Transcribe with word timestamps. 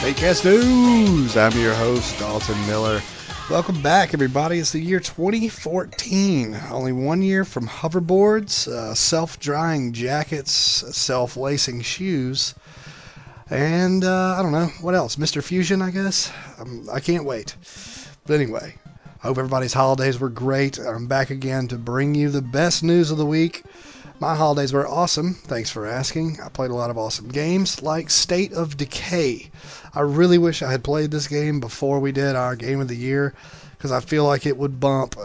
Podcast 0.00 0.46
News. 0.46 1.36
I'm 1.36 1.52
your 1.60 1.74
host, 1.74 2.18
Dalton 2.18 2.58
Miller. 2.66 3.02
Welcome 3.50 3.82
back, 3.82 4.14
everybody. 4.14 4.58
It's 4.58 4.72
the 4.72 4.80
year 4.80 4.98
2014. 4.98 6.58
Only 6.70 6.92
one 6.92 7.20
year 7.20 7.44
from 7.44 7.68
hoverboards, 7.68 8.66
uh, 8.66 8.94
self 8.94 9.38
drying 9.38 9.92
jackets, 9.92 10.52
self 10.52 11.36
lacing 11.36 11.82
shoes, 11.82 12.54
and 13.50 14.02
uh, 14.02 14.36
I 14.38 14.42
don't 14.42 14.52
know 14.52 14.70
what 14.80 14.94
else. 14.94 15.16
Mr. 15.16 15.42
Fusion, 15.42 15.82
I 15.82 15.90
guess. 15.90 16.32
Um, 16.58 16.88
I 16.90 17.00
can't 17.00 17.26
wait. 17.26 17.54
But 18.26 18.40
anyway, 18.40 18.74
I 19.22 19.26
hope 19.26 19.36
everybody's 19.36 19.74
holidays 19.74 20.18
were 20.18 20.30
great. 20.30 20.78
I'm 20.78 21.08
back 21.08 21.28
again 21.28 21.68
to 21.68 21.76
bring 21.76 22.14
you 22.14 22.30
the 22.30 22.40
best 22.40 22.82
news 22.82 23.10
of 23.10 23.18
the 23.18 23.26
week. 23.26 23.64
My 24.20 24.34
holidays 24.34 24.74
were 24.74 24.86
awesome. 24.86 25.32
Thanks 25.32 25.70
for 25.70 25.86
asking. 25.86 26.40
I 26.44 26.50
played 26.50 26.70
a 26.70 26.74
lot 26.74 26.90
of 26.90 26.98
awesome 26.98 27.28
games 27.28 27.80
like 27.80 28.10
State 28.10 28.52
of 28.52 28.76
Decay. 28.76 29.50
I 29.94 30.00
really 30.00 30.36
wish 30.36 30.60
I 30.60 30.70
had 30.70 30.84
played 30.84 31.10
this 31.10 31.26
game 31.26 31.58
before 31.58 32.00
we 32.00 32.12
did 32.12 32.36
our 32.36 32.54
game 32.54 32.82
of 32.82 32.88
the 32.88 32.96
year 32.96 33.32
because 33.78 33.90
I 33.90 34.00
feel 34.00 34.26
like 34.26 34.44
it 34.44 34.58
would 34.58 34.78
bump 34.78 35.16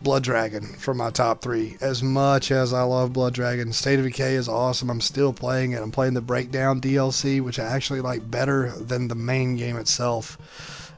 Blood 0.00 0.22
Dragon 0.22 0.64
from 0.78 0.96
my 0.96 1.10
top 1.10 1.42
three. 1.42 1.76
As 1.82 2.02
much 2.02 2.50
as 2.50 2.72
I 2.72 2.84
love 2.84 3.12
Blood 3.12 3.34
Dragon, 3.34 3.70
State 3.70 3.98
of 3.98 4.06
Decay 4.06 4.36
is 4.36 4.48
awesome. 4.48 4.88
I'm 4.88 5.02
still 5.02 5.34
playing 5.34 5.72
it. 5.72 5.82
I'm 5.82 5.92
playing 5.92 6.14
the 6.14 6.22
Breakdown 6.22 6.80
DLC, 6.80 7.42
which 7.42 7.58
I 7.58 7.66
actually 7.66 8.00
like 8.00 8.30
better 8.30 8.70
than 8.70 9.08
the 9.08 9.14
main 9.14 9.56
game 9.56 9.76
itself. 9.76 10.38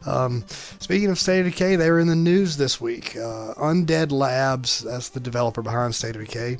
Um, 0.06 0.44
speaking 0.78 1.10
of 1.10 1.18
State 1.18 1.40
of 1.40 1.46
Decay, 1.46 1.74
they 1.74 1.90
were 1.90 1.98
in 1.98 2.06
the 2.06 2.14
news 2.14 2.58
this 2.58 2.80
week. 2.80 3.16
Uh, 3.16 3.54
Undead 3.54 4.12
Labs, 4.12 4.84
that's 4.84 5.08
the 5.08 5.18
developer 5.18 5.62
behind 5.62 5.96
State 5.96 6.14
of 6.14 6.22
Decay, 6.22 6.56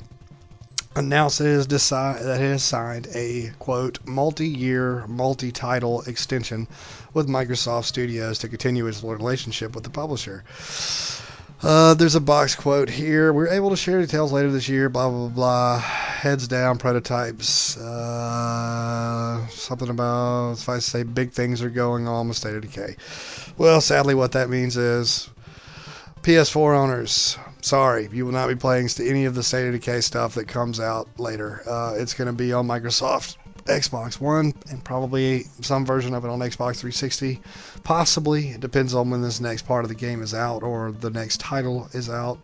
decide, 1.67 2.21
that 2.23 2.41
it 2.41 2.51
has 2.51 2.63
signed 2.63 3.07
a 3.13 3.51
quote 3.59 3.99
multi-year, 4.05 5.05
multi-title 5.07 6.01
extension 6.01 6.67
with 7.13 7.29
Microsoft 7.29 7.85
Studios 7.85 8.39
to 8.39 8.49
continue 8.49 8.87
its 8.87 9.01
relationship 9.01 9.73
with 9.73 9.85
the 9.85 9.89
publisher. 9.89 10.43
Uh, 11.63 11.93
there's 11.93 12.15
a 12.15 12.19
box 12.19 12.55
quote 12.55 12.89
here. 12.89 13.31
We're 13.31 13.47
able 13.47 13.69
to 13.69 13.77
share 13.77 14.01
details 14.01 14.33
later 14.33 14.51
this 14.51 14.67
year. 14.67 14.89
Blah 14.89 15.09
blah 15.09 15.27
blah. 15.27 15.79
Heads 15.79 16.47
down. 16.47 16.77
Prototypes. 16.77 17.77
Uh, 17.77 19.47
something 19.47 19.89
about 19.89 20.53
if 20.53 20.67
I 20.67 20.79
say 20.79 21.03
big 21.03 21.31
things 21.31 21.61
are 21.61 21.69
going 21.69 22.07
on 22.07 22.27
with 22.27 22.37
State 22.37 22.55
of 22.55 22.63
Decay. 22.63 22.97
Well, 23.57 23.79
sadly, 23.79 24.15
what 24.15 24.31
that 24.31 24.49
means 24.49 24.75
is 24.75 25.29
PS4 26.23 26.75
owners 26.75 27.37
sorry, 27.61 28.09
you 28.11 28.25
will 28.25 28.33
not 28.33 28.47
be 28.47 28.55
playing 28.55 28.89
any 28.99 29.25
of 29.25 29.35
the 29.35 29.43
State 29.43 29.67
of 29.67 29.73
Decay 29.73 30.01
stuff 30.01 30.35
that 30.35 30.47
comes 30.47 30.79
out 30.79 31.07
later. 31.19 31.61
Uh, 31.67 31.95
it's 31.97 32.13
going 32.13 32.27
to 32.27 32.33
be 32.33 32.53
on 32.53 32.67
Microsoft 32.67 33.37
Xbox 33.65 34.19
One 34.19 34.53
and 34.69 34.83
probably 34.83 35.45
some 35.61 35.85
version 35.85 36.13
of 36.13 36.25
it 36.25 36.29
on 36.29 36.39
Xbox 36.39 36.77
360. 36.77 37.41
Possibly. 37.83 38.49
It 38.49 38.59
depends 38.59 38.93
on 38.93 39.09
when 39.09 39.21
this 39.21 39.39
next 39.39 39.63
part 39.63 39.85
of 39.85 39.89
the 39.89 39.95
game 39.95 40.21
is 40.21 40.33
out 40.33 40.63
or 40.63 40.91
the 40.91 41.09
next 41.09 41.39
title 41.39 41.87
is 41.93 42.09
out. 42.09 42.39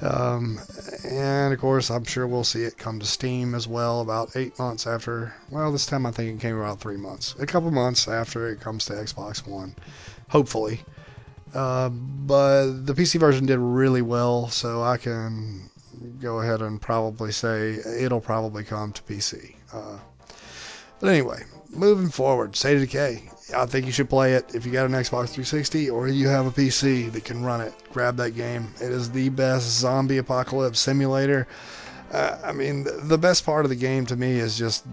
Um, 0.00 0.60
and 1.04 1.54
of 1.54 1.60
course, 1.60 1.90
I'm 1.90 2.04
sure 2.04 2.26
we'll 2.26 2.44
see 2.44 2.64
it 2.64 2.76
come 2.76 3.00
to 3.00 3.06
Steam 3.06 3.54
as 3.54 3.66
well 3.66 4.02
about 4.02 4.36
eight 4.36 4.58
months 4.58 4.86
after. 4.86 5.34
Well, 5.50 5.72
this 5.72 5.86
time 5.86 6.04
I 6.04 6.10
think 6.10 6.38
it 6.38 6.42
came 6.42 6.58
about 6.58 6.80
three 6.80 6.98
months. 6.98 7.34
A 7.38 7.46
couple 7.46 7.70
months 7.70 8.06
after 8.06 8.48
it 8.48 8.60
comes 8.60 8.84
to 8.86 8.92
Xbox 8.92 9.46
One. 9.46 9.74
Hopefully. 10.28 10.82
Uh, 11.56 11.88
but 11.88 12.84
the 12.84 12.92
PC 12.92 13.18
version 13.18 13.46
did 13.46 13.58
really 13.58 14.02
well, 14.02 14.48
so 14.48 14.82
I 14.82 14.98
can 14.98 15.70
go 16.20 16.40
ahead 16.40 16.60
and 16.60 16.78
probably 16.80 17.32
say 17.32 17.78
it'll 17.98 18.20
probably 18.20 18.62
come 18.62 18.92
to 18.92 19.02
PC. 19.02 19.54
Uh, 19.72 19.96
but 21.00 21.08
anyway, 21.08 21.44
moving 21.70 22.10
forward, 22.10 22.54
State 22.54 22.74
of 22.74 22.82
Decay. 22.82 23.30
I 23.56 23.64
think 23.64 23.86
you 23.86 23.92
should 23.92 24.10
play 24.10 24.34
it 24.34 24.54
if 24.54 24.66
you 24.66 24.72
got 24.72 24.84
an 24.84 24.92
Xbox 24.92 25.30
360 25.30 25.88
or 25.88 26.08
you 26.08 26.28
have 26.28 26.46
a 26.46 26.50
PC 26.50 27.10
that 27.12 27.24
can 27.24 27.42
run 27.42 27.62
it. 27.62 27.72
Grab 27.90 28.18
that 28.18 28.32
game. 28.32 28.74
It 28.82 28.92
is 28.92 29.10
the 29.10 29.30
best 29.30 29.66
zombie 29.80 30.18
apocalypse 30.18 30.80
simulator. 30.80 31.46
Uh, 32.12 32.36
I 32.44 32.52
mean, 32.52 32.86
the, 33.08 33.16
best 33.16 33.46
part 33.46 33.64
of 33.64 33.70
the 33.70 33.76
game 33.76 34.04
to 34.06 34.16
me 34.16 34.32
is 34.32 34.58
just 34.58 34.84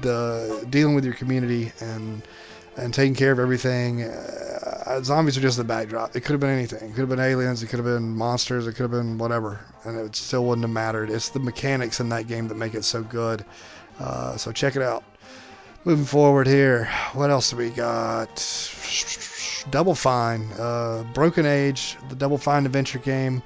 the 0.00 0.66
dealing 0.70 0.94
with 0.94 1.04
your 1.04 1.14
community 1.14 1.70
and 1.80 2.22
and 2.76 2.94
taking 2.94 3.14
care 3.14 3.32
of 3.32 3.38
everything. 3.38 4.02
Zombies 5.04 5.36
are 5.36 5.40
just 5.40 5.56
the 5.56 5.64
backdrop. 5.64 6.14
It 6.14 6.20
could 6.20 6.32
have 6.32 6.40
been 6.40 6.50
anything. 6.50 6.90
It 6.90 6.94
could 6.94 7.00
have 7.00 7.08
been 7.08 7.20
aliens. 7.20 7.62
It 7.62 7.68
could 7.68 7.78
have 7.78 7.86
been 7.86 8.16
monsters. 8.16 8.66
It 8.66 8.72
could 8.72 8.82
have 8.82 8.90
been 8.90 9.18
whatever, 9.18 9.60
and 9.84 9.98
it 9.98 10.16
still 10.16 10.44
wouldn't 10.44 10.64
have 10.64 10.72
mattered. 10.72 11.10
It's 11.10 11.28
the 11.28 11.40
mechanics 11.40 12.00
in 12.00 12.08
that 12.10 12.26
game 12.26 12.48
that 12.48 12.56
make 12.56 12.74
it 12.74 12.84
so 12.84 13.02
good. 13.02 13.44
Uh, 13.98 14.36
so 14.36 14.52
check 14.52 14.76
it 14.76 14.82
out. 14.82 15.04
Moving 15.84 16.04
forward 16.04 16.46
here, 16.46 16.84
what 17.14 17.30
else 17.30 17.50
do 17.50 17.56
we 17.56 17.70
got? 17.70 18.28
Double 19.70 19.94
Fine, 19.94 20.48
uh, 20.58 21.04
Broken 21.14 21.46
Age, 21.46 21.96
the 22.08 22.16
Double 22.16 22.38
Fine 22.38 22.66
adventure 22.66 22.98
game 22.98 23.42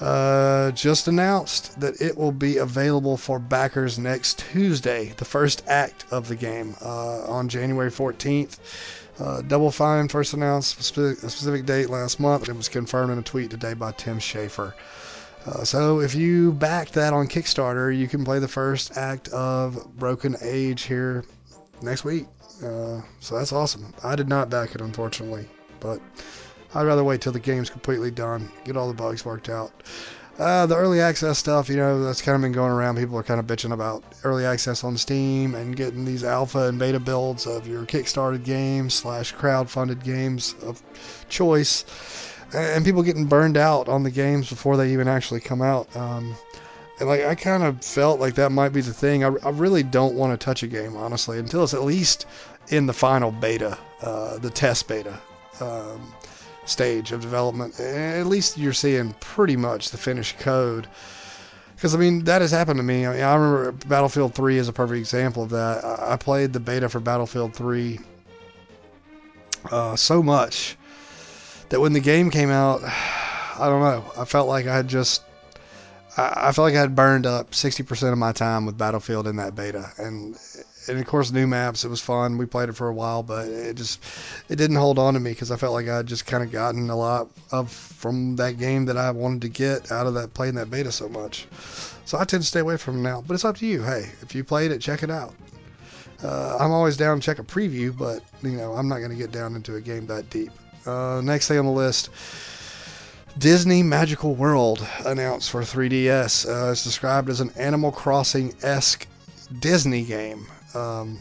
uh, 0.00 0.70
just 0.72 1.08
announced 1.08 1.78
that 1.80 2.00
it 2.00 2.16
will 2.16 2.32
be 2.32 2.58
available 2.58 3.16
for 3.16 3.38
backers 3.38 3.98
next 3.98 4.38
Tuesday, 4.38 5.12
the 5.16 5.24
first 5.24 5.62
act 5.66 6.04
of 6.10 6.28
the 6.28 6.36
game, 6.36 6.76
uh, 6.82 7.24
on 7.24 7.48
January 7.48 7.90
14th. 7.90 8.58
Uh, 9.18 9.42
Double 9.42 9.70
Fine 9.70 10.08
first 10.08 10.32
announced 10.32 10.78
a 10.78 10.82
specific, 10.82 11.66
date 11.66 11.90
last 11.90 12.20
month. 12.20 12.48
It 12.48 12.54
was 12.54 12.68
confirmed 12.68 13.12
in 13.12 13.18
a 13.18 13.22
tweet 13.22 13.50
today 13.50 13.74
by 13.74 13.92
Tim 13.92 14.18
Schafer. 14.18 14.74
Uh, 15.46 15.64
so 15.64 16.00
if 16.00 16.14
you 16.14 16.52
backed 16.52 16.92
that 16.92 17.12
on 17.12 17.26
Kickstarter, 17.26 17.96
you 17.96 18.06
can 18.06 18.24
play 18.24 18.38
the 18.38 18.48
first 18.48 18.96
act 18.96 19.28
of 19.28 19.96
Broken 19.96 20.36
Age 20.42 20.82
here 20.82 21.24
next 21.82 22.04
week. 22.04 22.26
Uh, 22.62 23.00
so 23.20 23.36
that's 23.36 23.52
awesome. 23.52 23.92
I 24.04 24.14
did 24.14 24.28
not 24.28 24.50
back 24.50 24.74
it, 24.74 24.80
unfortunately, 24.80 25.48
but 25.80 26.00
I'd 26.74 26.86
rather 26.86 27.04
wait 27.04 27.20
till 27.20 27.32
the 27.32 27.40
game's 27.40 27.70
completely 27.70 28.10
done, 28.10 28.50
get 28.64 28.76
all 28.76 28.88
the 28.88 28.94
bugs 28.94 29.24
worked 29.24 29.48
out. 29.48 29.72
Uh, 30.38 30.66
the 30.66 30.76
early 30.76 31.00
access 31.00 31.36
stuff, 31.36 31.68
you 31.68 31.74
know, 31.74 32.04
that's 32.04 32.22
kind 32.22 32.36
of 32.36 32.42
been 32.42 32.52
going 32.52 32.70
around. 32.70 32.96
People 32.96 33.18
are 33.18 33.24
kind 33.24 33.40
of 33.40 33.46
bitching 33.46 33.72
about 33.72 34.04
early 34.22 34.44
access 34.44 34.84
on 34.84 34.96
Steam 34.96 35.56
and 35.56 35.74
getting 35.74 36.04
these 36.04 36.22
alpha 36.22 36.68
and 36.68 36.78
beta 36.78 37.00
builds 37.00 37.44
of 37.44 37.66
your 37.66 37.84
Kickstarted 37.84 38.44
games 38.44 38.94
slash 38.94 39.32
crowd-funded 39.32 40.04
games 40.04 40.54
of 40.62 40.80
choice, 41.28 41.84
and 42.54 42.84
people 42.84 43.02
getting 43.02 43.26
burned 43.26 43.56
out 43.56 43.88
on 43.88 44.04
the 44.04 44.12
games 44.12 44.48
before 44.48 44.76
they 44.76 44.92
even 44.92 45.08
actually 45.08 45.40
come 45.40 45.60
out. 45.60 45.94
Um, 45.96 46.36
and 47.00 47.08
like 47.08 47.24
I 47.24 47.34
kind 47.34 47.64
of 47.64 47.84
felt 47.84 48.20
like 48.20 48.36
that 48.36 48.52
might 48.52 48.72
be 48.72 48.80
the 48.80 48.92
thing. 48.92 49.24
I, 49.24 49.34
I 49.44 49.50
really 49.50 49.82
don't 49.82 50.14
want 50.14 50.38
to 50.38 50.44
touch 50.44 50.62
a 50.62 50.68
game 50.68 50.96
honestly 50.96 51.40
until 51.40 51.64
it's 51.64 51.74
at 51.74 51.82
least 51.82 52.26
in 52.68 52.86
the 52.86 52.92
final 52.92 53.32
beta, 53.32 53.76
uh, 54.02 54.38
the 54.38 54.50
test 54.50 54.86
beta. 54.86 55.18
Um, 55.60 56.14
stage 56.68 57.12
of 57.12 57.20
development. 57.20 57.78
At 57.80 58.26
least 58.26 58.58
you're 58.58 58.72
seeing 58.72 59.14
pretty 59.20 59.56
much 59.56 59.90
the 59.90 59.98
finished 59.98 60.38
code. 60.38 60.86
Because 61.74 61.94
I 61.94 61.98
mean 61.98 62.24
that 62.24 62.42
has 62.42 62.50
happened 62.50 62.78
to 62.78 62.82
me. 62.82 63.06
I, 63.06 63.12
mean, 63.12 63.22
I 63.22 63.34
remember 63.34 63.72
Battlefield 63.86 64.34
3 64.34 64.58
is 64.58 64.68
a 64.68 64.72
perfect 64.72 64.98
example 64.98 65.44
of 65.44 65.50
that. 65.50 65.84
I, 65.84 66.16
played 66.16 66.52
the 66.52 66.60
beta 66.60 66.88
for 66.88 67.00
Battlefield 67.00 67.54
3 67.54 68.00
uh, 69.70 69.96
so 69.96 70.22
much 70.22 70.76
that 71.68 71.80
when 71.80 71.92
the 71.92 72.00
game 72.00 72.30
came 72.30 72.50
out, 72.50 72.80
I 72.84 73.68
don't 73.68 73.80
know. 73.80 74.04
I 74.16 74.24
felt 74.24 74.48
like 74.48 74.66
I 74.66 74.74
had 74.74 74.88
just 74.88 75.22
I, 76.18 76.48
I 76.48 76.52
felt 76.52 76.66
like 76.66 76.74
I 76.74 76.80
had 76.80 76.94
burned 76.96 77.26
up 77.26 77.52
60% 77.52 78.12
of 78.12 78.18
my 78.18 78.32
time 78.32 78.66
with 78.66 78.76
Battlefield 78.76 79.26
in 79.26 79.36
that 79.36 79.54
beta, 79.54 79.90
and 79.96 80.36
and 80.88 80.98
of 80.98 81.06
course 81.06 81.30
new 81.30 81.46
maps. 81.46 81.84
It 81.84 81.88
was 81.88 82.00
fun. 82.00 82.38
We 82.38 82.46
played 82.46 82.68
it 82.68 82.74
for 82.74 82.88
a 82.88 82.94
while, 82.94 83.22
but 83.22 83.48
it 83.48 83.76
just 83.76 84.02
it 84.48 84.56
didn't 84.56 84.76
hold 84.76 84.98
on 84.98 85.14
to 85.14 85.20
me 85.20 85.30
because 85.30 85.50
I 85.50 85.56
felt 85.56 85.74
like 85.74 85.88
I 85.88 86.02
just 86.02 86.26
kind 86.26 86.42
of 86.42 86.50
gotten 86.50 86.90
a 86.90 86.96
lot 86.96 87.28
of 87.52 87.70
from 87.70 88.36
that 88.36 88.58
game 88.58 88.84
that 88.86 88.96
I 88.96 89.10
wanted 89.10 89.42
to 89.42 89.48
get 89.48 89.90
out 89.92 90.06
of 90.06 90.14
that 90.14 90.34
playing 90.34 90.54
that 90.54 90.70
beta 90.70 90.92
so 90.92 91.08
much. 91.08 91.46
So 92.04 92.18
I 92.18 92.24
tend 92.24 92.42
to 92.42 92.48
stay 92.48 92.60
away 92.60 92.76
from 92.76 93.02
now. 93.02 93.22
But 93.26 93.34
it's 93.34 93.44
up 93.44 93.56
to 93.58 93.66
you. 93.66 93.82
Hey, 93.82 94.08
if 94.22 94.34
you 94.34 94.44
played 94.44 94.70
it, 94.70 94.80
check 94.80 95.02
it 95.02 95.10
out. 95.10 95.34
Uh, 96.22 96.56
I'm 96.58 96.72
always 96.72 96.96
down 96.96 97.20
to 97.20 97.24
check 97.24 97.38
a 97.38 97.44
preview, 97.44 97.96
but 97.96 98.22
you 98.42 98.56
know 98.56 98.72
I'm 98.72 98.88
not 98.88 98.98
going 98.98 99.10
to 99.10 99.16
get 99.16 99.30
down 99.30 99.54
into 99.54 99.76
a 99.76 99.80
game 99.80 100.06
that 100.06 100.30
deep. 100.30 100.50
Uh, 100.86 101.20
next 101.22 101.48
thing 101.48 101.58
on 101.58 101.66
the 101.66 101.70
list. 101.70 102.10
Disney 103.38 103.84
Magical 103.84 104.34
World 104.34 104.84
announced 105.04 105.50
for 105.50 105.62
3DS. 105.62 106.48
Uh, 106.48 106.72
it's 106.72 106.82
described 106.82 107.28
as 107.28 107.40
an 107.40 107.52
Animal 107.56 107.92
Crossing 107.92 108.52
esque 108.62 109.06
Disney 109.60 110.02
game. 110.02 110.46
Um, 110.74 111.18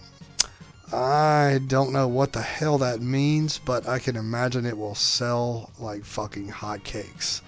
I 0.94 1.60
don't 1.68 1.92
know 1.92 2.08
what 2.08 2.32
the 2.32 2.42
hell 2.42 2.78
that 2.78 3.02
means, 3.02 3.58
but 3.58 3.88
I 3.88 4.00
can 4.00 4.16
imagine 4.16 4.66
it 4.66 4.78
will 4.78 4.96
sell 4.96 5.72
like 5.80 6.06
fucking 6.06 6.50
hotcakes. 6.50 7.42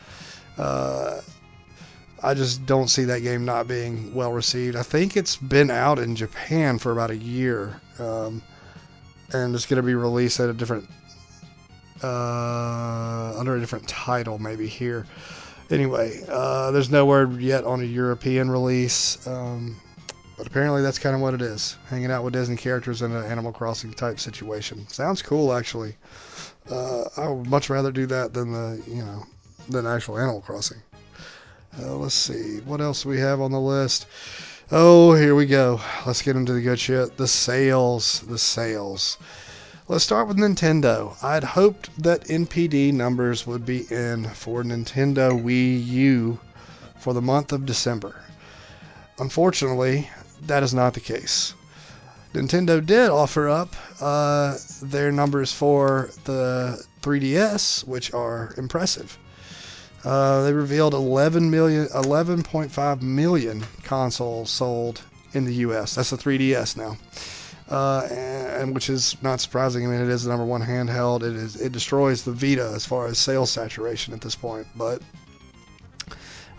Uh, 0.57 1.21
I 2.21 2.33
just 2.33 2.65
don't 2.65 2.89
see 2.89 3.05
that 3.05 3.21
game 3.21 3.45
not 3.45 3.67
being 3.67 4.13
well 4.13 4.33
received. 4.33 4.75
I 4.75 4.83
think 4.83 5.15
it's 5.15 5.37
been 5.37 5.71
out 5.71 5.99
in 5.99 6.15
Japan 6.15 6.77
for 6.77 6.91
about 6.91 7.11
a 7.11 7.15
year, 7.15 7.79
um, 7.97 8.41
and 9.31 9.55
it's 9.55 9.65
going 9.65 9.77
to 9.77 9.85
be 9.85 9.95
released 9.95 10.41
at 10.41 10.49
a 10.49 10.53
different 10.53 10.89
uh, 12.03 13.33
under 13.37 13.55
a 13.55 13.59
different 13.59 13.87
title, 13.87 14.37
maybe 14.37 14.67
here. 14.67 15.05
Anyway, 15.69 16.21
uh, 16.27 16.71
there's 16.71 16.89
no 16.89 17.05
word 17.05 17.39
yet 17.39 17.63
on 17.63 17.79
a 17.81 17.85
European 17.85 18.49
release. 18.49 19.25
Um, 19.27 19.79
but 20.39 20.47
apparently 20.47 20.81
that's 20.81 20.99
kind 20.99 21.13
of 21.13 21.21
what 21.21 21.33
it 21.33 21.41
is. 21.41 21.75
Hanging 21.89 22.11
out 22.11 22.23
with 22.23 22.31
Disney 22.31 22.55
characters 22.55 23.01
in 23.01 23.11
an 23.11 23.25
Animal 23.25 23.51
Crossing 23.51 23.91
type 23.91 24.21
situation. 24.21 24.87
Sounds 24.87 25.21
cool, 25.21 25.51
actually. 25.53 25.97
Uh, 26.71 27.03
I 27.17 27.27
would 27.27 27.49
much 27.49 27.69
rather 27.69 27.91
do 27.91 28.05
that 28.05 28.33
than 28.33 28.53
the 28.53 28.81
you 28.87 29.03
know 29.03 29.25
than 29.67 29.85
actual 29.85 30.17
Animal 30.17 30.39
Crossing. 30.39 30.77
Uh, 31.77 31.97
let's 31.97 32.15
see 32.15 32.59
what 32.59 32.79
else 32.79 33.05
we 33.05 33.19
have 33.19 33.41
on 33.41 33.51
the 33.51 33.59
list. 33.59 34.05
Oh, 34.71 35.13
here 35.13 35.35
we 35.35 35.45
go. 35.45 35.81
Let's 36.05 36.21
get 36.21 36.37
into 36.37 36.53
the 36.53 36.61
good 36.61 36.79
shit. 36.79 37.17
The 37.17 37.27
sales, 37.27 38.21
the 38.21 38.37
sales. 38.37 39.17
Let's 39.89 40.05
start 40.05 40.29
with 40.29 40.37
Nintendo. 40.37 41.21
I'd 41.21 41.43
hoped 41.43 41.89
that 42.01 42.29
NPD 42.29 42.93
numbers 42.93 43.45
would 43.45 43.65
be 43.65 43.87
in 43.91 44.23
for 44.29 44.63
Nintendo 44.63 45.31
Wii 45.31 45.85
U 45.85 46.39
for 46.97 47.13
the 47.13 47.21
month 47.21 47.51
of 47.51 47.65
December. 47.65 48.15
Unfortunately, 49.19 50.09
that 50.47 50.63
is 50.63 50.73
not 50.73 50.93
the 50.93 50.99
case. 50.99 51.53
Nintendo 52.33 52.85
did 52.85 53.09
offer 53.09 53.49
up 53.49 53.75
uh, 53.99 54.57
their 54.83 55.11
numbers 55.11 55.51
for 55.51 56.11
the 56.25 56.83
3DS, 57.01 57.87
which 57.87 58.13
are 58.13 58.53
impressive. 58.57 59.17
Uh, 60.05 60.43
they 60.43 60.53
revealed 60.53 60.93
11 60.93 61.49
million, 61.49 61.87
11.5 61.87 63.01
million 63.01 63.65
consoles 63.83 64.49
sold 64.49 65.01
in 65.33 65.45
the 65.45 65.55
U.S. 65.55 65.95
That's 65.95 66.11
the 66.11 66.17
3DS 66.17 66.77
now, 66.77 66.97
uh, 67.69 68.07
and, 68.09 68.73
which 68.73 68.89
is 68.89 69.17
not 69.21 69.41
surprising. 69.41 69.85
I 69.85 69.89
mean, 69.89 70.01
it 70.01 70.07
is 70.07 70.23
the 70.23 70.29
number 70.29 70.45
one 70.45 70.61
handheld. 70.61 71.23
It 71.23 71.35
is 71.35 71.59
it 71.59 71.71
destroys 71.71 72.23
the 72.23 72.31
Vita 72.31 72.71
as 72.73 72.85
far 72.85 73.07
as 73.07 73.17
sales 73.17 73.51
saturation 73.51 74.13
at 74.13 74.21
this 74.21 74.35
point, 74.35 74.67
but. 74.75 75.01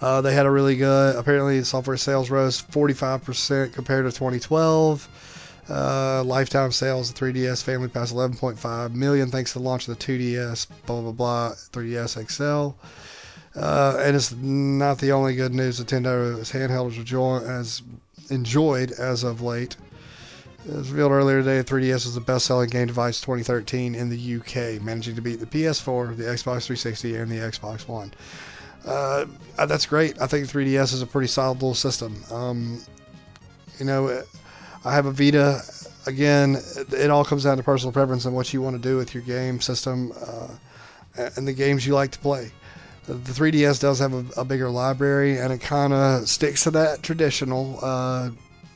Uh, 0.01 0.21
they 0.21 0.33
had 0.35 0.47
a 0.47 0.51
really 0.51 0.77
good. 0.77 1.17
Apparently, 1.17 1.63
software 1.63 1.97
sales 1.97 2.31
rose 2.31 2.63
45% 2.63 3.73
compared 3.73 4.07
to 4.07 4.11
2012. 4.11 5.09
Uh, 5.69 6.25
lifetime 6.25 6.73
sales 6.73 7.11
of 7.11 7.17
3DS 7.17 7.63
family 7.63 7.89
passed 7.89 8.15
11.5 8.15 8.95
million 8.95 9.31
thanks 9.31 9.53
to 9.53 9.59
the 9.59 9.65
launch 9.65 9.87
of 9.87 9.99
the 9.99 10.05
2DS. 10.05 10.67
Blah 10.87 11.03
blah 11.03 11.13
blah. 11.13 11.51
3DS 11.73 12.29
XL. 12.29 12.75
Uh, 13.59 13.97
and 14.01 14.17
it's 14.17 14.33
not 14.33 14.99
the 14.99 15.13
only 15.13 15.35
good 15.35 15.53
news 15.53 15.81
Nintendo's 15.81 16.51
handheld 16.53 17.47
has 17.47 17.83
enjoyed 18.31 18.93
as 18.93 19.25
of 19.25 19.43
late. 19.43 19.77
As 20.69 20.91
revealed 20.91 21.13
earlier 21.13 21.41
today, 21.41 21.59
the 21.59 21.65
3DS 21.65 22.05
was 22.05 22.15
the 22.15 22.21
best-selling 22.21 22.69
game 22.69 22.87
device 22.87 23.21
2013 23.21 23.95
in 23.95 24.09
the 24.09 24.37
UK, 24.37 24.81
managing 24.83 25.17
to 25.17 25.23
beat 25.23 25.41
the 25.41 25.47
PS4, 25.47 26.17
the 26.17 26.25
Xbox 26.25 26.67
360, 26.67 27.17
and 27.17 27.31
the 27.31 27.39
Xbox 27.39 27.89
One. 27.89 28.13
Uh, 28.85 29.27
that's 29.67 29.87
great. 29.87 30.21
I 30.21 30.27
think 30.27 30.47
3DS 30.47 30.95
is 30.95 31.03
a 31.03 31.07
pretty 31.07 31.29
solid 31.29 31.55
little 31.55 31.75
system. 31.75 32.23
Um, 32.31 32.81
you 33.79 33.85
know, 33.85 34.23
I 34.85 34.95
have 34.95 35.07
a 35.07 35.13
Vita. 35.13 35.63
Again, 36.07 36.57
it 36.93 37.11
all 37.11 37.25
comes 37.25 37.45
down 37.45 37.59
to 37.59 37.63
personal 37.63 37.93
preference 37.93 38.25
and 38.25 38.35
what 38.35 38.53
you 38.55 38.63
want 38.63 38.75
to 38.75 38.83
do 38.83 38.97
with 38.97 39.15
your 39.15 39.23
game 39.23 39.61
system 39.61 40.13
uh, 40.27 40.49
and 41.37 41.47
the 41.47 41.53
games 41.53 41.87
you 41.87 41.95
like 41.95 42.11
to 42.13 42.19
play 42.21 42.51
the 43.19 43.33
3DS 43.33 43.81
does 43.81 43.99
have 43.99 44.13
a, 44.15 44.25
a 44.41 44.45
bigger 44.45 44.71
library, 44.71 45.39
and 45.39 45.53
it 45.53 45.61
kind 45.61 45.93
of 45.93 46.29
sticks 46.29 46.65
to 46.65 46.71
that 46.71 47.03
traditional 47.03 47.79
uh, 47.83 48.31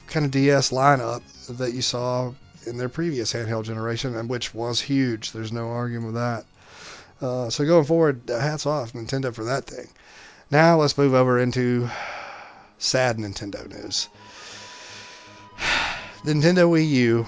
kind 0.07 0.27
of 0.27 0.33
DS 0.33 0.71
lineup 0.71 1.23
that 1.57 1.73
you 1.73 1.83
saw 1.83 2.33
in 2.67 2.77
their 2.77 2.89
previous 2.89 3.33
handheld 3.33 3.65
generation, 3.65 4.17
and 4.17 4.29
which 4.29 4.55
was 4.55 4.81
huge. 4.81 5.33
There's 5.33 5.53
no 5.53 5.69
arguing 5.69 6.07
with 6.07 6.15
that. 6.15 6.45
Uh, 7.21 7.49
so 7.49 7.65
going 7.65 7.85
forward, 7.85 8.23
hats 8.29 8.67
off 8.67 8.93
Nintendo 8.93 9.35
for 9.35 9.45
that 9.45 9.65
thing. 9.67 9.89
Now 10.51 10.79
let's 10.79 10.99
move 10.99 11.15
over 11.15 11.39
into 11.39 11.89
sad 12.79 13.19
Nintendo 13.19 13.69
news. 13.69 14.09
Nintendo 16.25 16.69
Wii 16.69 16.89
U, 16.89 17.27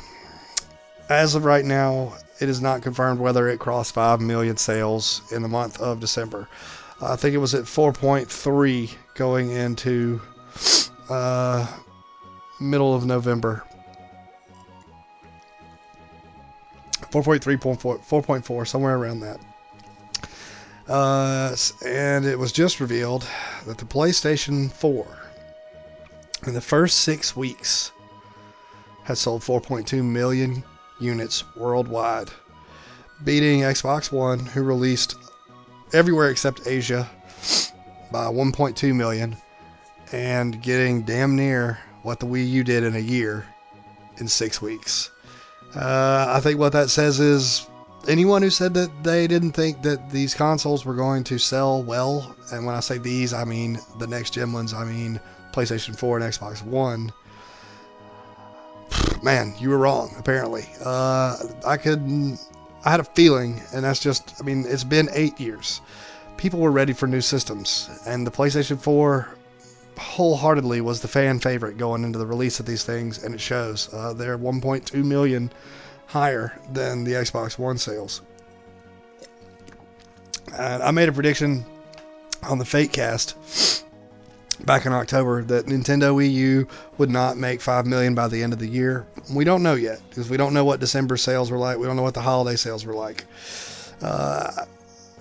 as 1.08 1.34
of 1.34 1.44
right 1.44 1.64
now, 1.64 2.14
it 2.40 2.48
is 2.48 2.60
not 2.60 2.82
confirmed 2.82 3.20
whether 3.20 3.48
it 3.48 3.58
crossed 3.58 3.94
5 3.94 4.20
million 4.20 4.56
sales 4.56 5.22
in 5.30 5.42
the 5.42 5.48
month 5.48 5.80
of 5.80 6.00
December. 6.00 6.48
I 7.00 7.16
think 7.16 7.34
it 7.34 7.38
was 7.38 7.54
at 7.54 7.64
4.3 7.64 8.90
going 9.14 9.50
into 9.50 10.20
uh, 11.08 11.66
middle 12.60 12.94
of 12.94 13.04
November. 13.04 13.64
4.3, 17.10 17.58
4.4, 17.58 18.66
somewhere 18.66 18.96
around 18.96 19.20
that. 19.20 19.40
Uh, 20.88 21.56
and 21.84 22.24
it 22.24 22.38
was 22.38 22.52
just 22.52 22.80
revealed 22.80 23.26
that 23.66 23.78
the 23.78 23.84
PlayStation 23.84 24.72
4 24.72 25.06
in 26.46 26.54
the 26.54 26.60
first 26.60 27.00
six 27.00 27.34
weeks 27.34 27.90
has 29.02 29.18
sold 29.18 29.42
4.2 29.42 30.04
million 30.04 30.62
units 31.00 31.44
worldwide, 31.56 32.30
beating 33.24 33.60
Xbox 33.60 34.12
One, 34.12 34.38
who 34.38 34.62
released 34.62 35.16
everywhere 35.92 36.30
except 36.30 36.66
Asia 36.66 37.08
by 38.12 38.26
1.2 38.26 38.94
million 38.94 39.36
and 40.12 40.62
getting 40.62 41.02
damn 41.02 41.34
near 41.34 41.78
what 42.02 42.20
the 42.20 42.26
Wii 42.26 42.48
U 42.48 42.64
did 42.64 42.84
in 42.84 42.94
a 42.94 43.00
year 43.00 43.44
in 44.18 44.28
six 44.28 44.62
weeks. 44.62 45.10
Uh, 45.74 46.26
I 46.28 46.40
think 46.40 46.60
what 46.60 46.72
that 46.72 46.90
says 46.90 47.18
is 47.18 47.66
anyone 48.08 48.42
who 48.42 48.50
said 48.50 48.74
that 48.74 48.90
they 49.02 49.26
didn't 49.26 49.52
think 49.52 49.82
that 49.82 50.10
these 50.10 50.34
consoles 50.34 50.84
were 50.84 50.94
going 50.94 51.24
to 51.24 51.38
sell 51.38 51.82
well, 51.82 52.34
and 52.52 52.64
when 52.64 52.74
I 52.74 52.80
say 52.80 52.98
these, 52.98 53.32
I 53.32 53.44
mean 53.44 53.78
the 53.98 54.06
next 54.06 54.34
gen 54.34 54.52
ones, 54.52 54.72
I 54.72 54.84
mean 54.84 55.20
PlayStation 55.52 55.96
4 55.96 56.18
and 56.18 56.32
Xbox 56.32 56.62
One. 56.62 57.12
Man, 59.22 59.54
you 59.58 59.70
were 59.70 59.78
wrong. 59.78 60.14
Apparently, 60.18 60.68
uh, 60.84 61.36
I 61.66 61.76
could 61.76 62.00
I 62.86 62.90
had 62.90 63.00
a 63.00 63.04
feeling, 63.04 63.60
and 63.72 63.84
that's 63.84 63.98
just, 63.98 64.34
I 64.38 64.44
mean, 64.44 64.64
it's 64.68 64.84
been 64.84 65.08
eight 65.12 65.40
years. 65.40 65.80
People 66.36 66.60
were 66.60 66.70
ready 66.70 66.92
for 66.92 67.08
new 67.08 67.20
systems, 67.20 67.90
and 68.06 68.24
the 68.24 68.30
PlayStation 68.30 68.80
4 68.80 69.28
wholeheartedly 69.98 70.80
was 70.82 71.00
the 71.00 71.08
fan 71.08 71.40
favorite 71.40 71.78
going 71.78 72.04
into 72.04 72.18
the 72.18 72.26
release 72.26 72.60
of 72.60 72.66
these 72.66 72.84
things, 72.84 73.24
and 73.24 73.34
it 73.34 73.40
shows. 73.40 73.88
Uh, 73.92 74.12
they're 74.12 74.38
1.2 74.38 75.02
million 75.02 75.50
higher 76.06 76.58
than 76.72 77.04
the 77.04 77.12
Xbox 77.12 77.58
One 77.58 77.78
sales. 77.78 78.22
And 80.56 80.82
I 80.82 80.90
made 80.90 81.08
a 81.08 81.12
prediction 81.12 81.64
on 82.42 82.58
the 82.58 82.64
Fate 82.64 82.92
Cast 82.92 83.84
back 84.64 84.86
in 84.86 84.92
October 84.92 85.42
that 85.44 85.66
Nintendo 85.66 86.14
Wii 86.14 86.32
U 86.32 86.68
would 86.98 87.10
not 87.10 87.36
make 87.36 87.60
5 87.60 87.86
million 87.86 88.14
by 88.14 88.28
the 88.28 88.42
end 88.42 88.52
of 88.52 88.58
the 88.58 88.68
year. 88.68 89.06
We 89.30 89.44
don't 89.44 89.62
know 89.62 89.74
yet 89.74 90.00
because 90.08 90.30
we 90.30 90.36
don't 90.36 90.54
know 90.54 90.64
what 90.64 90.80
December 90.80 91.16
sales 91.16 91.50
were 91.50 91.58
like. 91.58 91.78
We 91.78 91.86
don't 91.86 91.96
know 91.96 92.02
what 92.02 92.14
the 92.14 92.22
holiday 92.22 92.56
sales 92.56 92.86
were 92.86 92.94
like. 92.94 93.24
Uh, 94.00 94.64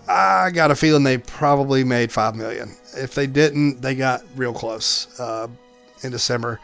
I 0.08 0.52
got 0.52 0.72
a 0.72 0.76
feeling 0.76 1.04
they 1.04 1.18
probably 1.18 1.84
made 1.84 2.12
5 2.12 2.36
million. 2.36 2.76
If 2.96 3.16
they 3.16 3.28
didn't, 3.28 3.82
they 3.82 3.96
got 3.96 4.24
real 4.36 4.54
close 4.54 5.20
uh, 5.20 5.48
in 6.04 6.12
December. 6.12 6.60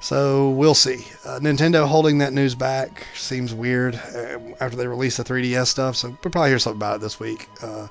So 0.00 0.50
we'll 0.50 0.74
see. 0.74 1.06
Uh, 1.26 1.38
Nintendo 1.40 1.86
holding 1.86 2.18
that 2.18 2.32
news 2.32 2.54
back 2.54 3.06
seems 3.14 3.52
weird 3.52 3.94
uh, 3.94 4.38
after 4.60 4.76
they 4.76 4.86
released 4.86 5.18
the 5.18 5.24
3DS 5.24 5.66
stuff. 5.66 5.96
So 5.96 6.08
we'll 6.08 6.16
probably 6.32 6.48
hear 6.48 6.58
something 6.58 6.78
about 6.78 6.96
it 6.96 7.00
this 7.02 7.20
week. 7.20 7.48
Uh, 7.62 7.86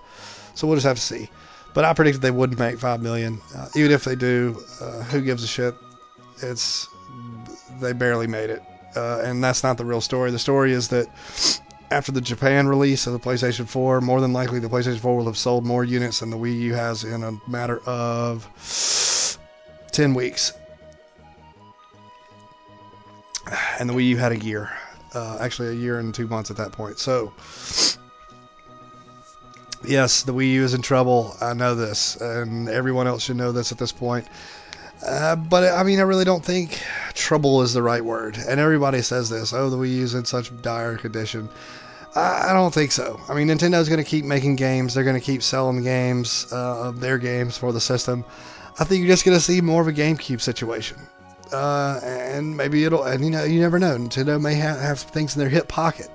so 0.55 0.67
we'll 0.67 0.75
just 0.75 0.87
have 0.87 0.97
to 0.97 1.01
see. 1.01 1.29
But 1.73 1.85
I 1.85 1.93
predicted 1.93 2.21
they 2.21 2.31
wouldn't 2.31 2.59
make 2.59 2.79
five 2.79 3.01
million. 3.01 3.39
Uh, 3.55 3.67
even 3.75 3.91
if 3.91 4.03
they 4.03 4.15
do, 4.15 4.61
uh, 4.81 5.03
who 5.03 5.21
gives 5.21 5.43
a 5.43 5.47
shit? 5.47 5.75
It's 6.41 6.87
they 7.79 7.93
barely 7.93 8.27
made 8.27 8.49
it, 8.49 8.63
uh, 8.95 9.21
and 9.23 9.43
that's 9.43 9.63
not 9.63 9.77
the 9.77 9.85
real 9.85 10.01
story. 10.01 10.31
The 10.31 10.39
story 10.39 10.73
is 10.73 10.87
that 10.87 11.07
after 11.91 12.11
the 12.11 12.21
Japan 12.21 12.67
release 12.67 13.07
of 13.07 13.13
the 13.13 13.19
PlayStation 13.19 13.67
4, 13.67 14.01
more 14.01 14.21
than 14.21 14.33
likely 14.33 14.59
the 14.59 14.67
PlayStation 14.67 14.99
4 14.99 15.17
will 15.17 15.25
have 15.25 15.37
sold 15.37 15.65
more 15.65 15.83
units 15.83 16.19
than 16.19 16.29
the 16.29 16.37
Wii 16.37 16.59
U 16.61 16.73
has 16.73 17.03
in 17.03 17.23
a 17.23 17.33
matter 17.47 17.79
of 17.85 18.47
10 19.91 20.13
weeks. 20.13 20.53
And 23.79 23.89
the 23.89 23.93
Wii 23.93 24.09
U 24.09 24.17
had 24.17 24.31
a 24.31 24.37
year. 24.37 24.71
Uh, 25.13 25.37
actually, 25.39 25.69
a 25.69 25.73
year 25.73 25.99
and 25.99 26.13
two 26.13 26.27
months 26.27 26.51
at 26.51 26.57
that 26.57 26.71
point. 26.71 26.99
So, 26.99 27.33
yes, 29.83 30.23
the 30.23 30.33
Wii 30.33 30.51
U 30.53 30.63
is 30.63 30.73
in 30.73 30.81
trouble. 30.81 31.35
I 31.41 31.53
know 31.53 31.73
this, 31.73 32.15
and 32.17 32.69
everyone 32.69 33.07
else 33.07 33.23
should 33.23 33.37
know 33.37 33.51
this 33.51 33.71
at 33.71 33.77
this 33.77 33.91
point. 33.91 34.27
Uh, 35.05 35.35
but 35.35 35.63
I 35.73 35.83
mean, 35.83 35.99
I 35.99 36.03
really 36.03 36.25
don't 36.25 36.43
think 36.43 36.79
trouble 37.13 37.61
is 37.61 37.73
the 37.73 37.81
right 37.81 38.03
word. 38.03 38.37
And 38.37 38.59
everybody 38.59 39.01
says 39.01 39.29
this 39.29 39.53
oh, 39.53 39.69
the 39.69 39.77
Wii 39.77 39.95
U 39.95 40.03
is 40.03 40.13
in 40.13 40.25
such 40.25 40.51
dire 40.61 40.97
condition. 40.97 41.49
I, 42.15 42.53
don't 42.53 42.73
think 42.73 42.91
so. 42.91 43.19
I 43.29 43.35
mean, 43.35 43.47
Nintendo's 43.47 43.87
going 43.87 44.03
to 44.03 44.09
keep 44.09 44.25
making 44.25 44.55
games, 44.55 44.93
they're 44.93 45.03
going 45.03 45.19
to 45.19 45.25
keep 45.25 45.43
selling 45.43 45.83
games 45.83 46.47
uh, 46.51 46.87
of 46.87 46.99
their 46.99 47.17
games 47.17 47.55
for 47.55 47.71
the 47.71 47.79
system. 47.79 48.25
I 48.79 48.83
think 48.83 48.99
you're 49.01 49.13
just 49.13 49.25
going 49.25 49.37
to 49.37 49.43
see 49.43 49.61
more 49.61 49.81
of 49.81 49.87
a 49.87 49.93
GameCube 49.93 50.41
situation. 50.41 50.97
Uh, 51.51 51.99
and 52.03 52.55
maybe 52.55 52.83
it'll, 52.83 53.03
and 53.03 53.23
you 53.23 53.31
know, 53.31 53.43
you 53.43 53.59
never 53.59 53.79
know. 53.79 53.97
Nintendo 53.97 54.39
may 54.39 54.53
have, 54.55 54.79
have 54.79 54.99
things 54.99 55.35
in 55.35 55.39
their 55.39 55.49
hip 55.49 55.67
pocket. 55.67 56.09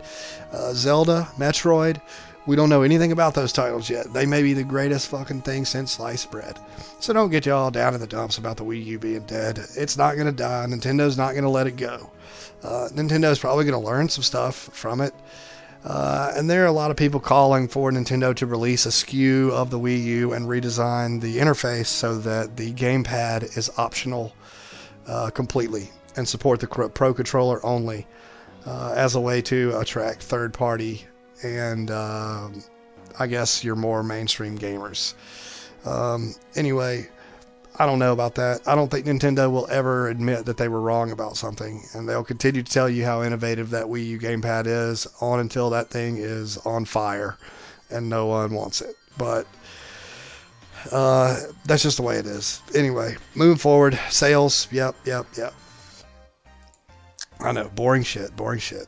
Uh, 0.52 0.72
Zelda, 0.72 1.28
Metroid, 1.36 2.00
We 2.46 2.56
don't 2.56 2.68
know 2.68 2.82
anything 2.82 3.10
about 3.10 3.34
those 3.34 3.52
titles 3.52 3.88
yet. 3.88 4.12
They 4.12 4.26
may 4.26 4.42
be 4.42 4.52
the 4.52 4.64
greatest 4.64 5.08
fucking 5.08 5.42
thing 5.42 5.64
since 5.64 5.92
sliced 5.92 6.30
bread. 6.30 6.58
So 7.00 7.12
don't 7.12 7.30
get 7.30 7.46
y'all 7.46 7.70
down 7.70 7.94
in 7.94 8.00
the 8.00 8.06
dumps 8.06 8.36
about 8.38 8.58
the 8.58 8.64
Wii 8.64 8.84
U 8.84 8.98
being 8.98 9.24
dead. 9.26 9.58
It's 9.76 9.96
not 9.96 10.14
going 10.14 10.26
to 10.26 10.32
die. 10.32 10.66
Nintendo's 10.68 11.16
not 11.16 11.32
going 11.32 11.44
to 11.44 11.50
let 11.50 11.66
it 11.66 11.76
go. 11.76 12.10
Uh, 12.62 12.88
Nintendo's 12.92 13.38
probably 13.38 13.64
going 13.64 13.80
to 13.80 13.86
learn 13.86 14.08
some 14.08 14.22
stuff 14.22 14.54
from 14.72 15.00
it. 15.00 15.14
Uh, 15.84 16.32
and 16.36 16.48
there 16.48 16.62
are 16.62 16.68
a 16.68 16.72
lot 16.72 16.90
of 16.90 16.96
people 16.96 17.20
calling 17.20 17.68
for 17.68 17.90
Nintendo 17.90 18.34
to 18.36 18.46
release 18.46 18.86
a 18.86 18.90
SKU 18.90 19.50
of 19.50 19.70
the 19.70 19.78
Wii 19.78 20.02
U 20.04 20.32
and 20.32 20.46
redesign 20.46 21.20
the 21.20 21.38
interface 21.38 21.86
so 21.86 22.18
that 22.18 22.56
the 22.56 22.72
gamepad 22.72 23.56
is 23.56 23.70
optional 23.76 24.32
uh, 25.06 25.30
completely 25.30 25.90
and 26.16 26.28
support 26.28 26.60
the 26.60 26.66
Pro 26.66 27.14
controller 27.14 27.64
only 27.64 28.06
uh, 28.66 28.94
as 28.96 29.14
a 29.14 29.20
way 29.20 29.42
to 29.42 29.78
attract 29.78 30.22
third 30.22 30.52
party 30.52 31.04
and 31.42 31.90
um, 31.90 32.62
I 33.18 33.26
guess 33.26 33.62
your 33.62 33.76
more 33.76 34.02
mainstream 34.02 34.58
gamers. 34.58 35.14
Um, 35.84 36.34
anyway, 36.56 37.08
I 37.76 37.86
don't 37.86 37.98
know 37.98 38.12
about 38.12 38.36
that. 38.36 38.66
I 38.66 38.74
don't 38.74 38.90
think 38.90 39.06
Nintendo 39.06 39.50
will 39.50 39.66
ever 39.68 40.08
admit 40.08 40.46
that 40.46 40.56
they 40.56 40.68
were 40.68 40.80
wrong 40.80 41.10
about 41.10 41.36
something, 41.36 41.82
and 41.92 42.08
they'll 42.08 42.24
continue 42.24 42.62
to 42.62 42.72
tell 42.72 42.88
you 42.88 43.04
how 43.04 43.22
innovative 43.22 43.70
that 43.70 43.86
Wii 43.86 44.06
U 44.06 44.18
gamepad 44.18 44.66
is 44.66 45.06
on 45.20 45.40
until 45.40 45.70
that 45.70 45.90
thing 45.90 46.16
is 46.16 46.56
on 46.58 46.84
fire 46.84 47.36
and 47.90 48.08
no 48.08 48.26
one 48.26 48.54
wants 48.54 48.80
it. 48.80 48.96
But 49.18 49.46
uh, 50.90 51.40
that's 51.64 51.82
just 51.82 51.96
the 51.96 52.02
way 52.02 52.16
it 52.16 52.26
is. 52.26 52.60
Anyway, 52.74 53.16
moving 53.34 53.58
forward, 53.58 53.98
sales. 54.10 54.68
Yep, 54.70 54.94
yep, 55.04 55.26
yep. 55.36 55.54
I 57.40 57.52
know, 57.52 57.68
boring 57.74 58.02
shit, 58.02 58.34
boring 58.36 58.60
shit. 58.60 58.86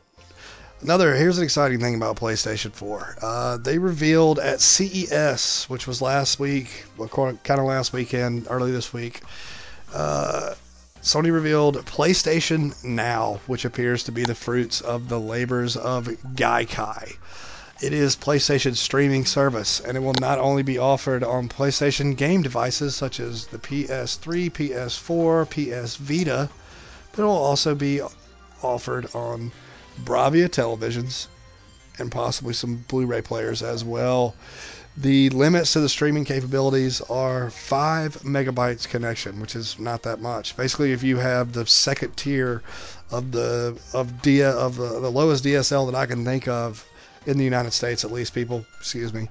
Another 0.81 1.15
here's 1.15 1.39
an 1.39 1.43
exciting 1.43 1.79
thing 1.79 1.95
about 1.95 2.17
PlayStation 2.17 2.71
4. 2.71 3.17
Uh, 3.21 3.57
they 3.57 3.79
revealed 3.79 4.37
at 4.37 4.61
CES, 4.61 5.65
which 5.69 5.87
was 5.87 6.01
last 6.01 6.39
week, 6.39 6.85
kind 7.11 7.39
of 7.59 7.65
last 7.65 7.93
weekend, 7.93 8.45
early 8.49 8.71
this 8.71 8.93
week. 8.93 9.21
Uh, 9.93 10.53
Sony 11.01 11.31
revealed 11.31 11.77
PlayStation 11.85 12.83
Now, 12.83 13.39
which 13.47 13.65
appears 13.65 14.03
to 14.03 14.11
be 14.11 14.23
the 14.23 14.35
fruits 14.35 14.81
of 14.81 15.09
the 15.09 15.19
labors 15.19 15.77
of 15.77 16.05
Gaikai. 16.35 17.15
It 17.79 17.93
is 17.93 18.15
PlayStation's 18.15 18.79
streaming 18.79 19.23
service, 19.25 19.79
and 19.79 19.95
it 19.95 19.99
will 19.99 20.15
not 20.19 20.39
only 20.39 20.63
be 20.63 20.79
offered 20.79 21.23
on 21.23 21.47
PlayStation 21.47 22.17
game 22.17 22.41
devices 22.41 22.95
such 22.95 23.19
as 23.19 23.45
the 23.45 23.59
PS3, 23.59 24.49
PS4, 24.49 25.45
PS 25.45 25.95
Vita, 25.97 26.49
but 27.11 27.21
it 27.21 27.25
will 27.25 27.33
also 27.33 27.75
be 27.75 28.01
offered 28.63 29.07
on 29.13 29.51
Bravia 30.03 30.49
televisions, 30.49 31.27
and 31.99 32.11
possibly 32.11 32.55
some 32.55 32.83
Blu-ray 32.87 33.21
players 33.21 33.61
as 33.61 33.83
well. 33.83 34.33
The 34.97 35.29
limits 35.29 35.73
to 35.73 35.79
the 35.79 35.87
streaming 35.87 36.25
capabilities 36.25 36.99
are 37.01 37.51
five 37.51 38.23
megabytes 38.23 38.89
connection, 38.89 39.39
which 39.39 39.55
is 39.55 39.77
not 39.77 40.01
that 40.01 40.19
much. 40.19 40.57
Basically, 40.57 40.93
if 40.93 41.03
you 41.03 41.17
have 41.17 41.53
the 41.53 41.67
second 41.67 42.17
tier 42.17 42.63
of 43.11 43.31
the 43.33 43.77
of 43.93 44.23
dia 44.23 44.49
of 44.49 44.77
the, 44.77 44.99
the 44.99 45.11
lowest 45.11 45.43
DSL 45.43 45.85
that 45.91 45.95
I 45.95 46.07
can 46.07 46.25
think 46.25 46.47
of 46.47 46.83
in 47.27 47.37
the 47.37 47.43
United 47.43 47.71
States, 47.71 48.03
at 48.03 48.11
least, 48.11 48.33
people, 48.33 48.65
excuse 48.79 49.13
me, 49.13 49.29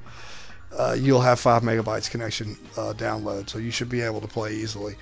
uh, 0.76 0.96
you'll 0.98 1.20
have 1.20 1.40
five 1.40 1.62
megabytes 1.62 2.10
connection 2.10 2.56
uh, 2.76 2.92
download, 2.92 3.48
so 3.48 3.58
you 3.58 3.70
should 3.70 3.88
be 3.88 4.02
able 4.02 4.20
to 4.20 4.28
play 4.28 4.54
easily. 4.54 4.94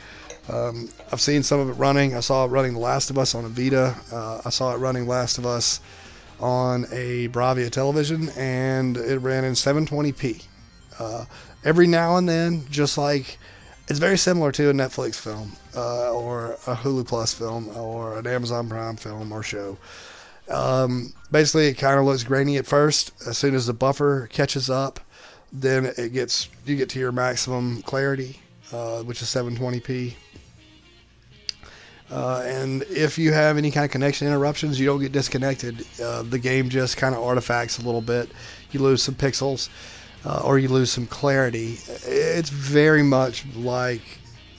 Um, 0.48 0.88
I've 1.10 1.20
seen 1.20 1.42
some 1.42 1.60
of 1.60 1.68
it 1.68 1.72
running. 1.72 2.14
I 2.14 2.20
saw 2.20 2.44
it 2.44 2.48
running 2.48 2.74
The 2.74 2.80
Last 2.80 3.10
of 3.10 3.18
Us 3.18 3.34
on 3.34 3.44
a 3.44 3.48
Vita. 3.48 3.94
Uh, 4.12 4.40
I 4.44 4.50
saw 4.50 4.74
it 4.74 4.78
running 4.78 5.06
Last 5.08 5.38
of 5.38 5.46
Us 5.46 5.80
on 6.38 6.86
a 6.92 7.28
Bravia 7.28 7.70
television, 7.70 8.28
and 8.30 8.96
it 8.96 9.18
ran 9.18 9.44
in 9.44 9.54
720p. 9.54 10.42
Uh, 10.98 11.24
every 11.64 11.86
now 11.86 12.16
and 12.16 12.28
then, 12.28 12.64
just 12.70 12.96
like 12.96 13.38
it's 13.88 13.98
very 13.98 14.16
similar 14.16 14.52
to 14.52 14.70
a 14.70 14.72
Netflix 14.72 15.16
film 15.16 15.52
uh, 15.76 16.12
or 16.12 16.52
a 16.66 16.74
Hulu 16.74 17.06
Plus 17.06 17.34
film 17.34 17.68
or 17.76 18.18
an 18.18 18.26
Amazon 18.26 18.68
Prime 18.68 18.96
film 18.96 19.32
or 19.32 19.42
show. 19.42 19.76
Um, 20.50 21.12
basically, 21.30 21.68
it 21.68 21.74
kind 21.74 21.98
of 21.98 22.04
looks 22.04 22.22
grainy 22.22 22.58
at 22.58 22.66
first. 22.66 23.12
As 23.26 23.38
soon 23.38 23.54
as 23.54 23.66
the 23.66 23.72
buffer 23.72 24.28
catches 24.32 24.70
up, 24.70 25.00
then 25.52 25.86
it 25.96 26.12
gets 26.12 26.48
you 26.66 26.76
get 26.76 26.88
to 26.90 26.98
your 26.98 27.12
maximum 27.12 27.82
clarity, 27.82 28.38
uh, 28.72 29.02
which 29.02 29.22
is 29.22 29.28
720p. 29.28 30.14
Uh, 32.10 32.42
and 32.44 32.82
if 32.84 33.18
you 33.18 33.32
have 33.32 33.56
any 33.56 33.70
kind 33.70 33.84
of 33.84 33.90
connection 33.90 34.28
interruptions, 34.28 34.78
you 34.78 34.86
don't 34.86 35.00
get 35.00 35.12
disconnected. 35.12 35.84
Uh, 36.00 36.22
the 36.22 36.38
game 36.38 36.68
just 36.68 36.96
kind 36.96 37.14
of 37.14 37.22
artifacts 37.22 37.78
a 37.78 37.82
little 37.82 38.02
bit. 38.02 38.30
You 38.70 38.80
lose 38.80 39.02
some 39.02 39.14
pixels 39.14 39.68
uh, 40.24 40.42
or 40.44 40.58
you 40.58 40.68
lose 40.68 40.90
some 40.90 41.06
clarity. 41.06 41.78
It's 42.04 42.50
very 42.50 43.02
much 43.02 43.44
like 43.56 44.02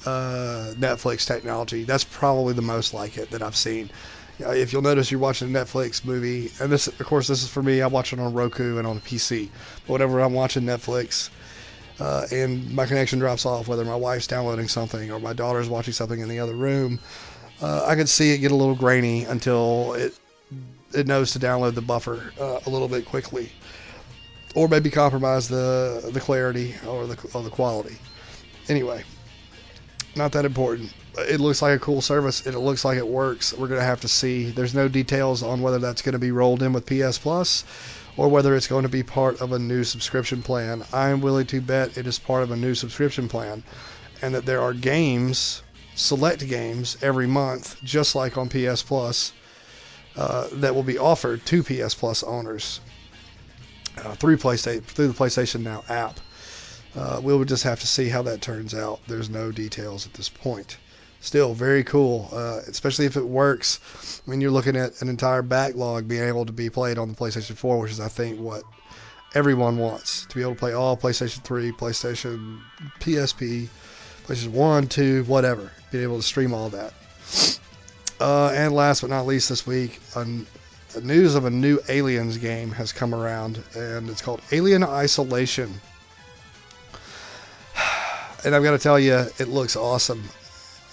uh, 0.05 0.73
Netflix 0.77 1.25
technology. 1.25 1.83
That's 1.83 2.03
probably 2.03 2.53
the 2.53 2.61
most 2.61 2.93
like 2.93 3.17
it 3.17 3.29
that 3.31 3.41
I've 3.41 3.55
seen. 3.55 3.89
If 4.39 4.73
you'll 4.73 4.81
notice, 4.81 5.11
you're 5.11 5.19
watching 5.19 5.55
a 5.55 5.59
Netflix 5.59 6.03
movie, 6.03 6.51
and 6.59 6.71
this, 6.71 6.87
of 6.87 6.99
course, 6.99 7.27
this 7.27 7.43
is 7.43 7.49
for 7.49 7.63
me. 7.63 7.81
I 7.81 7.87
watch 7.87 8.13
it 8.13 8.19
on 8.19 8.33
Roku 8.33 8.77
and 8.77 8.87
on 8.87 8.97
a 8.97 8.99
PC. 8.99 9.49
But 9.87 9.93
whenever 9.93 10.19
I'm 10.19 10.33
watching 10.33 10.63
Netflix, 10.63 11.29
uh, 11.99 12.27
and 12.31 12.69
my 12.73 12.85
connection 12.85 13.19
drops 13.19 13.45
off, 13.45 13.67
whether 13.67 13.85
my 13.85 13.95
wife's 13.95 14.27
downloading 14.27 14.67
something 14.67 15.11
or 15.11 15.19
my 15.19 15.33
daughter's 15.33 15.69
watching 15.69 15.93
something 15.93 16.19
in 16.19 16.27
the 16.27 16.39
other 16.39 16.55
room, 16.55 16.99
uh, 17.61 17.85
I 17.85 17.95
can 17.95 18.07
see 18.07 18.31
it 18.31 18.39
get 18.39 18.51
a 18.51 18.55
little 18.55 18.75
grainy 18.75 19.23
until 19.25 19.93
it 19.93 20.17
it 20.93 21.07
knows 21.07 21.31
to 21.31 21.39
download 21.39 21.75
the 21.75 21.81
buffer 21.81 22.31
uh, 22.39 22.59
a 22.65 22.69
little 22.69 22.87
bit 22.87 23.05
quickly, 23.05 23.51
or 24.55 24.67
maybe 24.67 24.89
compromise 24.89 25.47
the 25.47 26.09
the 26.11 26.19
clarity 26.19 26.75
or 26.87 27.07
the 27.07 27.17
or 27.33 27.43
the 27.43 27.49
quality. 27.49 27.97
Anyway, 28.67 29.03
not 30.15 30.31
that 30.31 30.45
important. 30.45 30.93
It 31.17 31.39
looks 31.39 31.61
like 31.61 31.75
a 31.75 31.79
cool 31.79 32.01
service 32.01 32.45
and 32.45 32.55
it 32.55 32.59
looks 32.59 32.85
like 32.85 32.97
it 32.97 33.07
works. 33.07 33.53
We're 33.53 33.67
gonna 33.67 33.81
have 33.81 34.01
to 34.01 34.07
see. 34.07 34.51
There's 34.51 34.73
no 34.73 34.87
details 34.87 35.43
on 35.43 35.61
whether 35.61 35.79
that's 35.79 36.01
going 36.01 36.13
to 36.13 36.19
be 36.19 36.31
rolled 36.31 36.61
in 36.61 36.73
with 36.73 36.85
PS 36.85 37.17
Plus 37.17 37.63
or 38.17 38.29
whether 38.29 38.55
it's 38.55 38.67
going 38.67 38.83
to 38.83 38.89
be 38.89 39.03
part 39.03 39.41
of 39.41 39.51
a 39.51 39.59
new 39.59 39.83
subscription 39.83 40.41
plan. 40.41 40.83
I'm 40.93 41.21
willing 41.21 41.47
to 41.47 41.61
bet 41.61 41.97
it 41.97 42.07
is 42.07 42.17
part 42.17 42.43
of 42.43 42.51
a 42.51 42.55
new 42.55 42.73
subscription 42.73 43.27
plan, 43.27 43.63
and 44.21 44.33
that 44.33 44.45
there 44.45 44.61
are 44.61 44.73
games 44.73 45.61
select 45.95 46.45
games 46.47 46.97
every 47.01 47.27
month, 47.27 47.77
just 47.83 48.15
like 48.15 48.37
on 48.37 48.49
PS 48.49 48.83
Plus, 48.83 49.31
uh, 50.15 50.47
that 50.53 50.75
will 50.75 50.83
be 50.83 50.97
offered 50.97 51.45
to 51.45 51.63
PS 51.63 51.93
Plus 51.93 52.23
owners 52.23 52.79
uh, 54.03 54.13
through 54.15 54.37
PlayStation 54.37 54.83
through 54.83 55.07
the 55.07 55.13
PlayStation 55.13 55.61
Now 55.61 55.83
app. 55.89 56.19
Uh, 56.95 57.19
we'll 57.21 57.43
just 57.43 57.63
have 57.63 57.79
to 57.81 57.87
see 57.87 58.07
how 58.07 58.21
that 58.21 58.41
turns 58.41 58.73
out. 58.73 58.99
There's 59.07 59.29
no 59.29 59.51
details 59.51 60.05
at 60.05 60.13
this 60.13 60.29
point. 60.29 60.77
Still 61.19 61.53
very 61.53 61.83
cool, 61.83 62.29
uh, 62.31 62.61
especially 62.67 63.05
if 63.05 63.17
it 63.17 63.25
works. 63.25 64.21
I 64.25 64.31
mean, 64.31 64.41
you're 64.41 64.51
looking 64.51 64.77
at 64.77 65.01
an 65.01 65.09
entire 65.09 65.41
backlog 65.41 66.07
being 66.07 66.23
able 66.23 66.45
to 66.45 66.53
be 66.53 66.69
played 66.69 66.97
on 66.97 67.09
the 67.09 67.15
PlayStation 67.15 67.55
4, 67.55 67.79
which 67.79 67.91
is, 67.91 67.99
I 67.99 68.07
think, 68.07 68.39
what 68.39 68.63
everyone 69.33 69.77
wants 69.77 70.25
to 70.27 70.35
be 70.35 70.41
able 70.41 70.53
to 70.53 70.59
play 70.59 70.73
all 70.73 70.95
PlayStation 70.95 71.43
3, 71.43 71.71
PlayStation, 71.73 72.59
PSP, 72.99 73.67
PlayStation 74.25 74.49
1, 74.49 74.87
2, 74.87 75.23
whatever. 75.25 75.71
Being 75.91 76.03
able 76.03 76.17
to 76.17 76.23
stream 76.23 76.53
all 76.53 76.69
that. 76.69 76.93
Uh, 78.19 78.51
and 78.53 78.73
last 78.73 79.01
but 79.01 79.09
not 79.09 79.25
least, 79.25 79.49
this 79.49 79.67
week, 79.67 79.99
the 80.13 81.01
news 81.01 81.35
of 81.35 81.43
a 81.43 81.49
new 81.49 81.79
Aliens 81.89 82.37
game 82.37 82.71
has 82.71 82.93
come 82.93 83.13
around, 83.13 83.61
and 83.75 84.09
it's 84.09 84.21
called 84.21 84.41
Alien 84.51 84.83
Isolation. 84.83 85.81
And 88.45 88.55
I've 88.55 88.63
got 88.63 88.71
to 88.71 88.77
tell 88.77 88.99
you, 88.99 89.25
it 89.39 89.47
looks 89.47 89.75
awesome. 89.75 90.23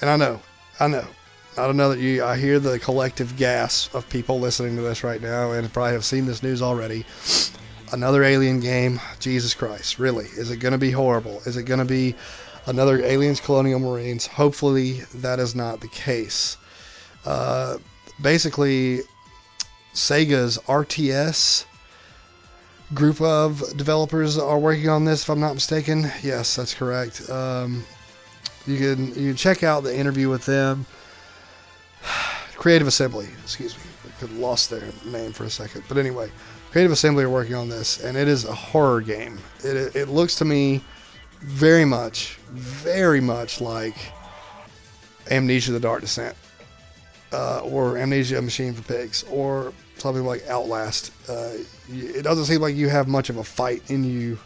And 0.00 0.10
I 0.10 0.16
know, 0.16 0.40
I 0.80 0.88
know. 0.88 1.06
I 1.58 1.66
don't 1.66 1.76
know 1.76 1.90
that 1.90 1.98
you. 1.98 2.24
I 2.24 2.36
hear 2.36 2.58
the 2.58 2.78
collective 2.78 3.36
gasp 3.36 3.94
of 3.94 4.08
people 4.08 4.40
listening 4.40 4.74
to 4.76 4.82
this 4.82 5.04
right 5.04 5.20
now, 5.20 5.52
and 5.52 5.70
probably 5.70 5.92
have 5.92 6.04
seen 6.04 6.24
this 6.24 6.42
news 6.42 6.62
already. 6.62 7.04
Another 7.92 8.24
Alien 8.24 8.60
game. 8.60 8.98
Jesus 9.20 9.52
Christ, 9.52 9.98
really? 9.98 10.24
Is 10.24 10.50
it 10.50 10.56
going 10.56 10.72
to 10.72 10.78
be 10.78 10.90
horrible? 10.90 11.42
Is 11.44 11.58
it 11.58 11.64
going 11.64 11.78
to 11.78 11.84
be 11.84 12.16
another 12.66 13.02
Aliens 13.04 13.40
Colonial 13.40 13.80
Marines. 13.80 14.26
Hopefully, 14.26 15.02
that 15.14 15.38
is 15.38 15.54
not 15.54 15.80
the 15.80 15.88
case. 15.88 16.56
Uh, 17.24 17.78
basically, 18.20 19.00
Sega's 19.94 20.58
RTS 20.66 21.64
group 22.94 23.20
of 23.20 23.76
developers 23.76 24.38
are 24.38 24.58
working 24.58 24.88
on 24.88 25.04
this, 25.04 25.22
if 25.22 25.30
I'm 25.30 25.40
not 25.40 25.54
mistaken. 25.54 26.10
Yes, 26.22 26.56
that's 26.56 26.74
correct. 26.74 27.28
Um, 27.30 27.84
you 28.66 28.78
can 28.78 29.08
you 29.08 29.30
can 29.30 29.36
check 29.36 29.62
out 29.62 29.82
the 29.82 29.96
interview 29.96 30.28
with 30.28 30.44
them. 30.46 30.86
Creative 32.56 32.86
Assembly, 32.86 33.28
excuse 33.42 33.76
me, 33.76 33.82
I 34.06 34.20
could 34.20 34.32
lost 34.32 34.70
their 34.70 34.82
name 35.04 35.32
for 35.32 35.44
a 35.44 35.50
second, 35.50 35.82
but 35.88 35.98
anyway, 35.98 36.30
Creative 36.70 36.92
Assembly 36.92 37.24
are 37.24 37.30
working 37.30 37.54
on 37.56 37.68
this, 37.68 38.02
and 38.04 38.16
it 38.16 38.28
is 38.28 38.44
a 38.44 38.54
horror 38.54 39.00
game. 39.00 39.38
It, 39.64 39.96
it 39.96 40.08
looks 40.08 40.36
to 40.36 40.44
me 40.44 40.82
very 41.40 41.84
much, 41.84 42.38
very 42.52 43.20
much 43.20 43.60
like 43.60 43.96
Amnesia: 45.30 45.72
The 45.72 45.80
Dark 45.80 46.02
Descent. 46.02 46.36
uh, 47.32 47.60
or 47.60 47.96
Amnesia 47.98 48.40
Machine 48.40 48.74
for 48.74 48.82
Pigs, 48.82 49.24
or 49.30 49.72
something 49.98 50.24
like 50.24 50.46
Outlast. 50.48 51.12
Uh, 51.28 51.52
it 51.88 52.22
doesn't 52.22 52.46
seem 52.46 52.60
like 52.60 52.74
you 52.74 52.88
have 52.88 53.08
much 53.08 53.30
of 53.30 53.36
a 53.36 53.44
fight 53.44 53.82
in 53.90 54.04
you 54.04 54.38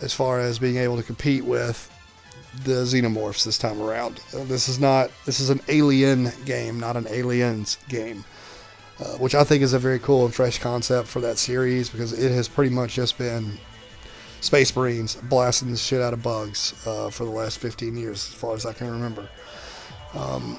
as 0.00 0.12
far 0.12 0.40
as 0.40 0.58
being 0.58 0.76
able 0.76 0.96
to 0.96 1.02
compete 1.02 1.44
with 1.44 1.90
the 2.64 2.82
xenomorphs 2.82 3.44
this 3.44 3.58
time 3.58 3.80
around. 3.80 4.20
Uh, 4.34 4.44
this 4.44 4.68
is 4.68 4.78
not 4.78 5.10
this 5.24 5.40
is 5.40 5.50
an 5.50 5.60
alien 5.68 6.30
game, 6.44 6.80
not 6.80 6.96
an 6.96 7.06
aliens 7.08 7.78
game, 7.88 8.24
uh, 8.98 9.16
which 9.18 9.34
I 9.34 9.44
think 9.44 9.62
is 9.62 9.72
a 9.72 9.78
very 9.78 9.98
cool 9.98 10.24
and 10.24 10.34
fresh 10.34 10.58
concept 10.58 11.08
for 11.08 11.20
that 11.20 11.38
series 11.38 11.88
because 11.88 12.12
it 12.12 12.32
has 12.32 12.48
pretty 12.48 12.74
much 12.74 12.94
just 12.94 13.18
been 13.18 13.58
space 14.40 14.74
marines 14.74 15.16
blasting 15.24 15.70
the 15.70 15.76
shit 15.76 16.00
out 16.00 16.12
of 16.12 16.22
bugs 16.22 16.74
uh, 16.86 17.10
for 17.10 17.24
the 17.24 17.30
last 17.30 17.58
15 17.58 17.96
years, 17.96 18.26
as 18.28 18.34
far 18.34 18.54
as 18.54 18.66
I 18.66 18.72
can 18.72 18.90
remember. 18.90 19.28
Um, 20.14 20.58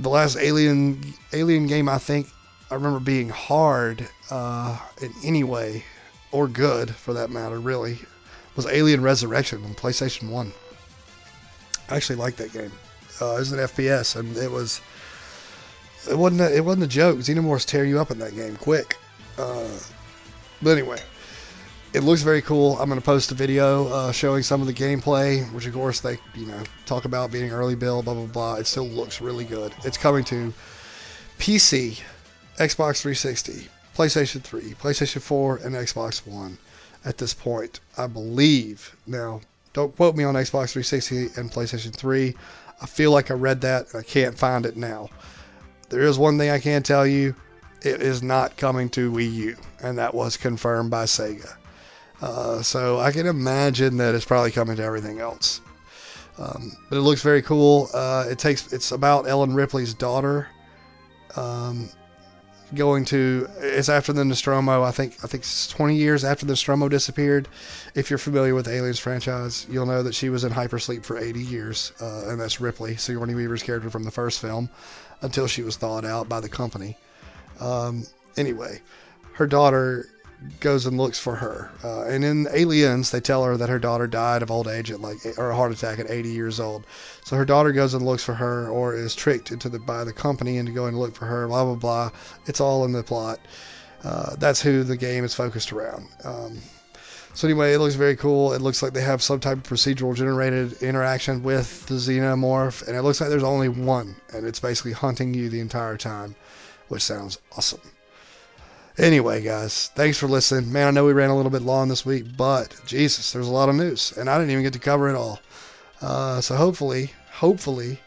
the 0.00 0.08
last 0.08 0.36
alien 0.36 1.14
alien 1.32 1.66
game 1.66 1.88
I 1.88 1.98
think 1.98 2.28
I 2.72 2.74
remember 2.76 3.00
being 3.00 3.28
hard 3.28 4.08
uh, 4.30 4.78
in 5.02 5.12
any 5.22 5.44
way 5.44 5.84
or 6.30 6.48
good 6.48 6.88
for 6.88 7.12
that 7.12 7.28
matter, 7.28 7.60
really, 7.60 7.98
was 8.56 8.64
Alien 8.64 9.02
Resurrection 9.02 9.62
on 9.62 9.74
PlayStation 9.74 10.30
One. 10.30 10.54
I 11.90 11.96
actually 11.96 12.16
liked 12.16 12.38
that 12.38 12.54
game. 12.54 12.72
Uh, 13.20 13.34
it 13.34 13.40
was 13.40 13.52
an 13.52 13.58
FPS, 13.58 14.16
and 14.16 14.34
it 14.38 14.50
was 14.50 14.80
it 16.08 16.16
wasn't 16.16 16.40
a, 16.40 16.56
it 16.56 16.64
wasn't 16.64 16.84
a 16.84 16.88
joke. 16.88 17.18
Xenomorphs 17.18 17.66
tear 17.66 17.84
you 17.84 18.00
up 18.00 18.10
in 18.10 18.18
that 18.20 18.34
game 18.34 18.56
quick. 18.56 18.96
Uh, 19.36 19.68
but 20.62 20.70
anyway, 20.70 20.98
it 21.92 22.00
looks 22.00 22.22
very 22.22 22.40
cool. 22.40 22.78
I'm 22.78 22.88
going 22.88 22.98
to 22.98 23.04
post 23.04 23.30
a 23.32 23.34
video 23.34 23.88
uh, 23.88 24.12
showing 24.12 24.42
some 24.42 24.62
of 24.62 24.66
the 24.66 24.72
gameplay, 24.72 25.44
which 25.52 25.66
of 25.66 25.74
course 25.74 26.00
they 26.00 26.16
you 26.34 26.46
know 26.46 26.62
talk 26.86 27.04
about 27.04 27.30
being 27.30 27.50
early 27.50 27.74
build, 27.74 28.06
blah 28.06 28.14
blah 28.14 28.24
blah. 28.24 28.54
It 28.54 28.66
still 28.66 28.88
looks 28.88 29.20
really 29.20 29.44
good. 29.44 29.74
It's 29.84 29.98
coming 29.98 30.24
to 30.24 30.54
PC, 31.38 32.00
Xbox 32.62 33.02
360, 33.02 33.68
PlayStation 33.96 34.40
3, 34.40 34.62
PlayStation 34.74 35.20
4, 35.20 35.56
and 35.64 35.74
Xbox 35.74 36.24
One 36.24 36.56
at 37.04 37.18
this 37.18 37.34
point. 37.34 37.80
I 37.98 38.06
believe 38.06 38.94
now 39.06 39.40
don't 39.72 39.96
quote 39.96 40.14
me 40.14 40.22
on 40.22 40.34
Xbox 40.34 40.70
360 40.70 41.40
and 41.40 41.50
PlayStation 41.50 41.92
3. 41.92 42.36
I 42.80 42.86
feel 42.86 43.10
like 43.10 43.32
I 43.32 43.34
read 43.34 43.60
that 43.62 43.86
and 43.92 44.00
I 44.00 44.02
can't 44.04 44.38
find 44.38 44.64
it 44.64 44.76
now. 44.76 45.08
There 45.88 46.02
is 46.02 46.18
one 46.18 46.38
thing 46.38 46.50
I 46.50 46.60
can 46.60 46.84
tell 46.84 47.04
you 47.04 47.34
it 47.82 48.00
is 48.00 48.22
not 48.22 48.56
coming 48.56 48.88
to 48.90 49.10
Wii 49.10 49.32
U, 49.32 49.56
and 49.80 49.98
that 49.98 50.14
was 50.14 50.36
confirmed 50.36 50.90
by 50.90 51.04
Sega. 51.04 51.52
Uh, 52.20 52.62
so 52.62 53.00
I 53.00 53.10
can 53.10 53.26
imagine 53.26 53.96
that 53.96 54.14
it's 54.14 54.24
probably 54.24 54.52
coming 54.52 54.76
to 54.76 54.84
everything 54.84 55.18
else. 55.18 55.60
Um, 56.38 56.72
but 56.88 56.96
it 56.96 57.00
looks 57.00 57.22
very 57.22 57.42
cool. 57.42 57.90
Uh, 57.92 58.26
it 58.30 58.38
takes 58.38 58.72
it's 58.72 58.92
about 58.92 59.26
Ellen 59.26 59.52
Ripley's 59.52 59.94
daughter. 59.94 60.46
Um, 61.34 61.88
going 62.74 63.04
to 63.06 63.48
it's 63.58 63.88
after 63.88 64.12
the 64.12 64.24
Nostromo. 64.24 64.82
I 64.82 64.90
think 64.90 65.14
I 65.22 65.26
think 65.26 65.42
it's 65.42 65.68
20 65.68 65.94
years 65.94 66.24
after 66.24 66.46
the 66.46 66.52
Nostromo 66.52 66.88
disappeared. 66.88 67.48
If 67.94 68.10
you're 68.10 68.18
familiar 68.18 68.54
with 68.54 68.66
the 68.66 68.72
Aliens 68.72 68.98
franchise, 68.98 69.66
you'll 69.70 69.86
know 69.86 70.02
that 70.02 70.14
she 70.14 70.30
was 70.30 70.44
in 70.44 70.52
hypersleep 70.52 71.04
for 71.04 71.18
80 71.18 71.40
years, 71.40 71.92
uh, 72.00 72.28
and 72.28 72.40
that's 72.40 72.60
Ripley, 72.60 72.96
Sigourney 72.96 73.34
Weaver's 73.34 73.62
character 73.62 73.90
from 73.90 74.04
the 74.04 74.10
first 74.10 74.40
film, 74.40 74.68
until 75.20 75.46
she 75.46 75.62
was 75.62 75.76
thawed 75.76 76.04
out 76.04 76.28
by 76.28 76.40
the 76.40 76.48
company. 76.48 76.96
Um, 77.60 78.04
anyway, 78.36 78.80
her 79.34 79.46
daughter 79.46 80.08
goes 80.60 80.86
and 80.86 80.96
looks 80.96 81.18
for 81.18 81.36
her. 81.36 81.70
Uh, 81.82 82.02
and 82.02 82.24
in 82.24 82.48
Aliens, 82.52 83.10
they 83.10 83.20
tell 83.20 83.44
her 83.44 83.56
that 83.56 83.68
her 83.68 83.78
daughter 83.78 84.06
died 84.06 84.42
of 84.42 84.50
old 84.50 84.68
age 84.68 84.90
at 84.90 85.00
like 85.00 85.18
or 85.38 85.50
a 85.50 85.56
heart 85.56 85.72
attack 85.72 85.98
at 85.98 86.10
80 86.10 86.30
years 86.30 86.60
old. 86.60 86.84
So 87.24 87.36
her 87.36 87.44
daughter 87.44 87.72
goes 87.72 87.94
and 87.94 88.04
looks 88.04 88.24
for 88.24 88.34
her, 88.34 88.68
or 88.68 88.94
is 88.94 89.14
tricked 89.14 89.52
into 89.52 89.68
the 89.68 89.78
by 89.78 90.04
the 90.04 90.12
company 90.12 90.56
into 90.56 90.72
going 90.72 90.92
to 90.92 90.98
look 90.98 91.14
for 91.14 91.26
her. 91.26 91.46
Blah 91.48 91.64
blah 91.64 91.74
blah. 91.74 92.10
It's 92.46 92.60
all 92.60 92.84
in 92.84 92.92
the 92.92 93.02
plot. 93.02 93.40
Uh, 94.04 94.36
that's 94.36 94.60
who 94.60 94.82
the 94.82 94.96
game 94.96 95.24
is 95.24 95.34
focused 95.34 95.72
around. 95.72 96.08
Um, 96.24 96.58
so 97.34 97.46
anyway, 97.46 97.72
it 97.72 97.78
looks 97.78 97.94
very 97.94 98.16
cool. 98.16 98.52
It 98.52 98.60
looks 98.60 98.82
like 98.82 98.92
they 98.92 99.00
have 99.00 99.22
some 99.22 99.40
type 99.40 99.58
of 99.58 99.62
procedural 99.62 100.14
generated 100.14 100.82
interaction 100.82 101.42
with 101.42 101.86
the 101.86 101.94
xenomorph, 101.94 102.86
and 102.86 102.96
it 102.96 103.02
looks 103.02 103.20
like 103.20 103.30
there's 103.30 103.42
only 103.42 103.68
one, 103.68 104.16
and 104.34 104.46
it's 104.46 104.60
basically 104.60 104.92
hunting 104.92 105.32
you 105.32 105.48
the 105.48 105.60
entire 105.60 105.96
time, 105.96 106.34
which 106.88 107.02
sounds 107.02 107.38
awesome. 107.56 107.80
Anyway, 108.98 109.40
guys, 109.40 109.90
thanks 109.94 110.18
for 110.18 110.26
listening. 110.26 110.70
Man, 110.70 110.86
I 110.86 110.90
know 110.90 111.06
we 111.06 111.14
ran 111.14 111.30
a 111.30 111.36
little 111.36 111.50
bit 111.50 111.62
long 111.62 111.88
this 111.88 112.04
week, 112.04 112.26
but 112.36 112.78
Jesus, 112.84 113.32
there's 113.32 113.48
a 113.48 113.52
lot 113.52 113.70
of 113.70 113.74
news, 113.74 114.12
and 114.18 114.28
I 114.28 114.36
didn't 114.36 114.50
even 114.50 114.62
get 114.62 114.74
to 114.74 114.78
cover 114.78 115.08
it 115.08 115.16
all. 115.16 115.40
Uh, 116.02 116.42
so 116.42 116.56
hopefully, 116.56 117.10
hopefully, 117.30 117.98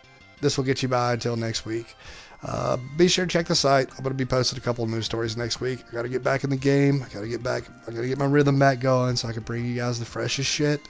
this 0.41 0.57
will 0.57 0.63
get 0.63 0.83
you 0.83 0.89
by 0.89 1.13
until 1.13 1.37
next 1.37 1.65
week. 1.65 1.95
Uh, 2.43 2.77
be 2.97 3.07
sure 3.07 3.25
to 3.25 3.31
check 3.31 3.47
the 3.47 3.55
site. 3.55 3.89
I'm 3.91 4.03
going 4.03 4.13
to 4.13 4.13
be 4.13 4.25
posting 4.25 4.59
a 4.59 4.61
couple 4.61 4.83
of 4.83 4.91
news 4.91 5.05
stories 5.05 5.35
next 5.35 5.59
week. 5.59 5.79
I 5.89 5.91
got 5.91 6.03
to 6.03 6.09
get 6.09 6.23
back 6.23 6.43
in 6.43 6.51
the 6.51 6.55
game. 6.55 7.01
I 7.03 7.11
got 7.11 7.21
to 7.21 7.27
get 7.27 7.41
back. 7.41 7.63
I 7.87 7.91
got 7.91 8.01
to 8.01 8.07
get 8.07 8.19
my 8.19 8.25
rhythm 8.25 8.59
back 8.59 8.79
going 8.79 9.15
so 9.15 9.27
I 9.27 9.33
can 9.33 9.41
bring 9.41 9.65
you 9.65 9.75
guys 9.75 9.97
the 9.97 10.05
freshest 10.05 10.51
shit. 10.51 10.81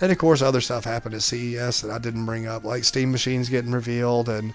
And 0.00 0.10
of 0.10 0.18
course, 0.18 0.42
other 0.42 0.60
stuff 0.60 0.82
happened 0.82 1.14
at 1.14 1.22
CES 1.22 1.82
that 1.82 1.92
I 1.92 1.98
didn't 1.98 2.26
bring 2.26 2.48
up, 2.48 2.64
like 2.64 2.82
Steam 2.82 3.12
machines 3.12 3.48
getting 3.48 3.70
revealed 3.70 4.28
and 4.28 4.52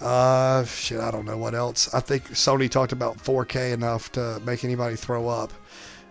uh, 0.00 0.64
shit, 0.64 0.98
I 0.98 1.10
don't 1.10 1.26
know 1.26 1.36
what 1.36 1.54
else. 1.54 1.92
I 1.92 2.00
think 2.00 2.28
Sony 2.30 2.70
talked 2.70 2.92
about 2.92 3.18
4K 3.18 3.72
enough 3.72 4.10
to 4.12 4.40
make 4.46 4.64
anybody 4.64 4.96
throw 4.96 5.28
up. 5.28 5.52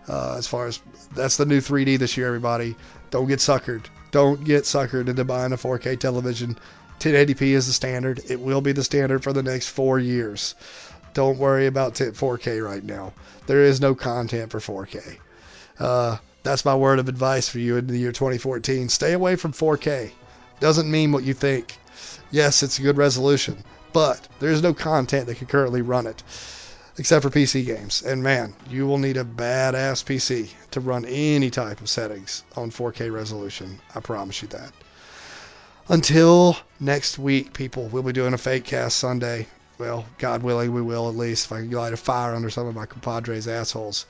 Uh, 0.08 0.36
as 0.38 0.46
far 0.46 0.66
as 0.66 0.80
that's 1.14 1.36
the 1.36 1.44
new 1.44 1.60
3D 1.60 1.98
this 1.98 2.16
year, 2.16 2.28
everybody. 2.28 2.76
Don't 3.10 3.26
get 3.26 3.40
suckered. 3.40 3.84
Don't 4.12 4.44
get 4.44 4.62
suckered 4.64 5.08
into 5.08 5.24
buying 5.24 5.52
a 5.52 5.56
4K 5.56 5.98
television. 5.98 6.56
1080p 7.00 7.42
is 7.42 7.66
the 7.66 7.72
standard. 7.72 8.20
It 8.28 8.40
will 8.40 8.60
be 8.60 8.72
the 8.72 8.84
standard 8.84 9.24
for 9.24 9.32
the 9.32 9.42
next 9.42 9.68
four 9.68 9.98
years. 9.98 10.54
Don't 11.12 11.38
worry 11.38 11.66
about 11.66 11.94
4K 11.94 12.64
right 12.64 12.84
now. 12.84 13.12
There 13.46 13.64
is 13.64 13.80
no 13.80 13.96
content 13.96 14.52
for 14.52 14.60
4K. 14.60 15.16
Uh, 15.80 16.18
that's 16.44 16.64
my 16.64 16.76
word 16.76 17.00
of 17.00 17.08
advice 17.08 17.48
for 17.48 17.58
you 17.58 17.76
in 17.76 17.88
the 17.88 17.98
year 17.98 18.12
2014. 18.12 18.88
Stay 18.88 19.14
away 19.14 19.34
from 19.34 19.52
4K. 19.52 20.12
Doesn't 20.60 20.90
mean 20.90 21.10
what 21.10 21.24
you 21.24 21.34
think. 21.34 21.76
Yes, 22.30 22.62
it's 22.62 22.78
a 22.78 22.82
good 22.82 22.96
resolution 22.96 23.64
but 23.92 24.28
there's 24.38 24.62
no 24.62 24.74
content 24.74 25.26
that 25.26 25.36
can 25.36 25.46
currently 25.46 25.82
run 25.82 26.06
it 26.06 26.22
except 26.98 27.22
for 27.22 27.30
PC 27.30 27.64
games. 27.64 28.02
And 28.02 28.22
man, 28.22 28.54
you 28.68 28.86
will 28.86 28.98
need 28.98 29.16
a 29.16 29.24
badass 29.24 30.04
PC 30.04 30.50
to 30.72 30.80
run 30.80 31.04
any 31.06 31.50
type 31.50 31.80
of 31.80 31.88
settings 31.88 32.44
on 32.56 32.70
4K 32.70 33.12
resolution. 33.12 33.80
I 33.94 34.00
promise 34.00 34.42
you 34.42 34.48
that. 34.48 34.72
Until 35.88 36.56
next 36.78 37.18
week, 37.18 37.52
people, 37.52 37.88
we'll 37.88 38.02
be 38.02 38.12
doing 38.12 38.34
a 38.34 38.38
Fate 38.38 38.64
Cast 38.64 38.98
Sunday. 38.98 39.46
Well, 39.78 40.04
God 40.18 40.42
willing, 40.42 40.72
we 40.72 40.82
will 40.82 41.08
at 41.08 41.16
least 41.16 41.46
if 41.46 41.52
I 41.52 41.60
can 41.60 41.70
light 41.70 41.94
a 41.94 41.96
fire 41.96 42.34
under 42.34 42.50
some 42.50 42.66
of 42.66 42.74
my 42.74 42.86
compadres' 42.86 43.48
assholes 43.48 44.04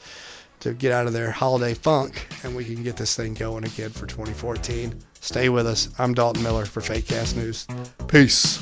to 0.61 0.75
get 0.75 0.93
out 0.93 1.07
of 1.07 1.12
their 1.12 1.31
holiday 1.31 1.75
funk 1.75 2.27
and 2.45 2.55
we 2.55 2.64
can 2.64 2.83
get 2.83 2.97
this 2.97 3.14
thing 3.14 3.35
going 3.35 3.64
again 3.64 3.90
for 3.90 4.07
2014. 4.07 4.95
Stay 5.21 5.49
with 5.49 5.66
us. 5.66 5.88
I'm 5.99 6.12
Dalton 6.12 6.43
Miller 6.43 6.66
for 6.66 6.81
Fate 6.81 7.07
Cast 7.07 7.37
News. 7.37 7.66
Peace. 8.09 8.59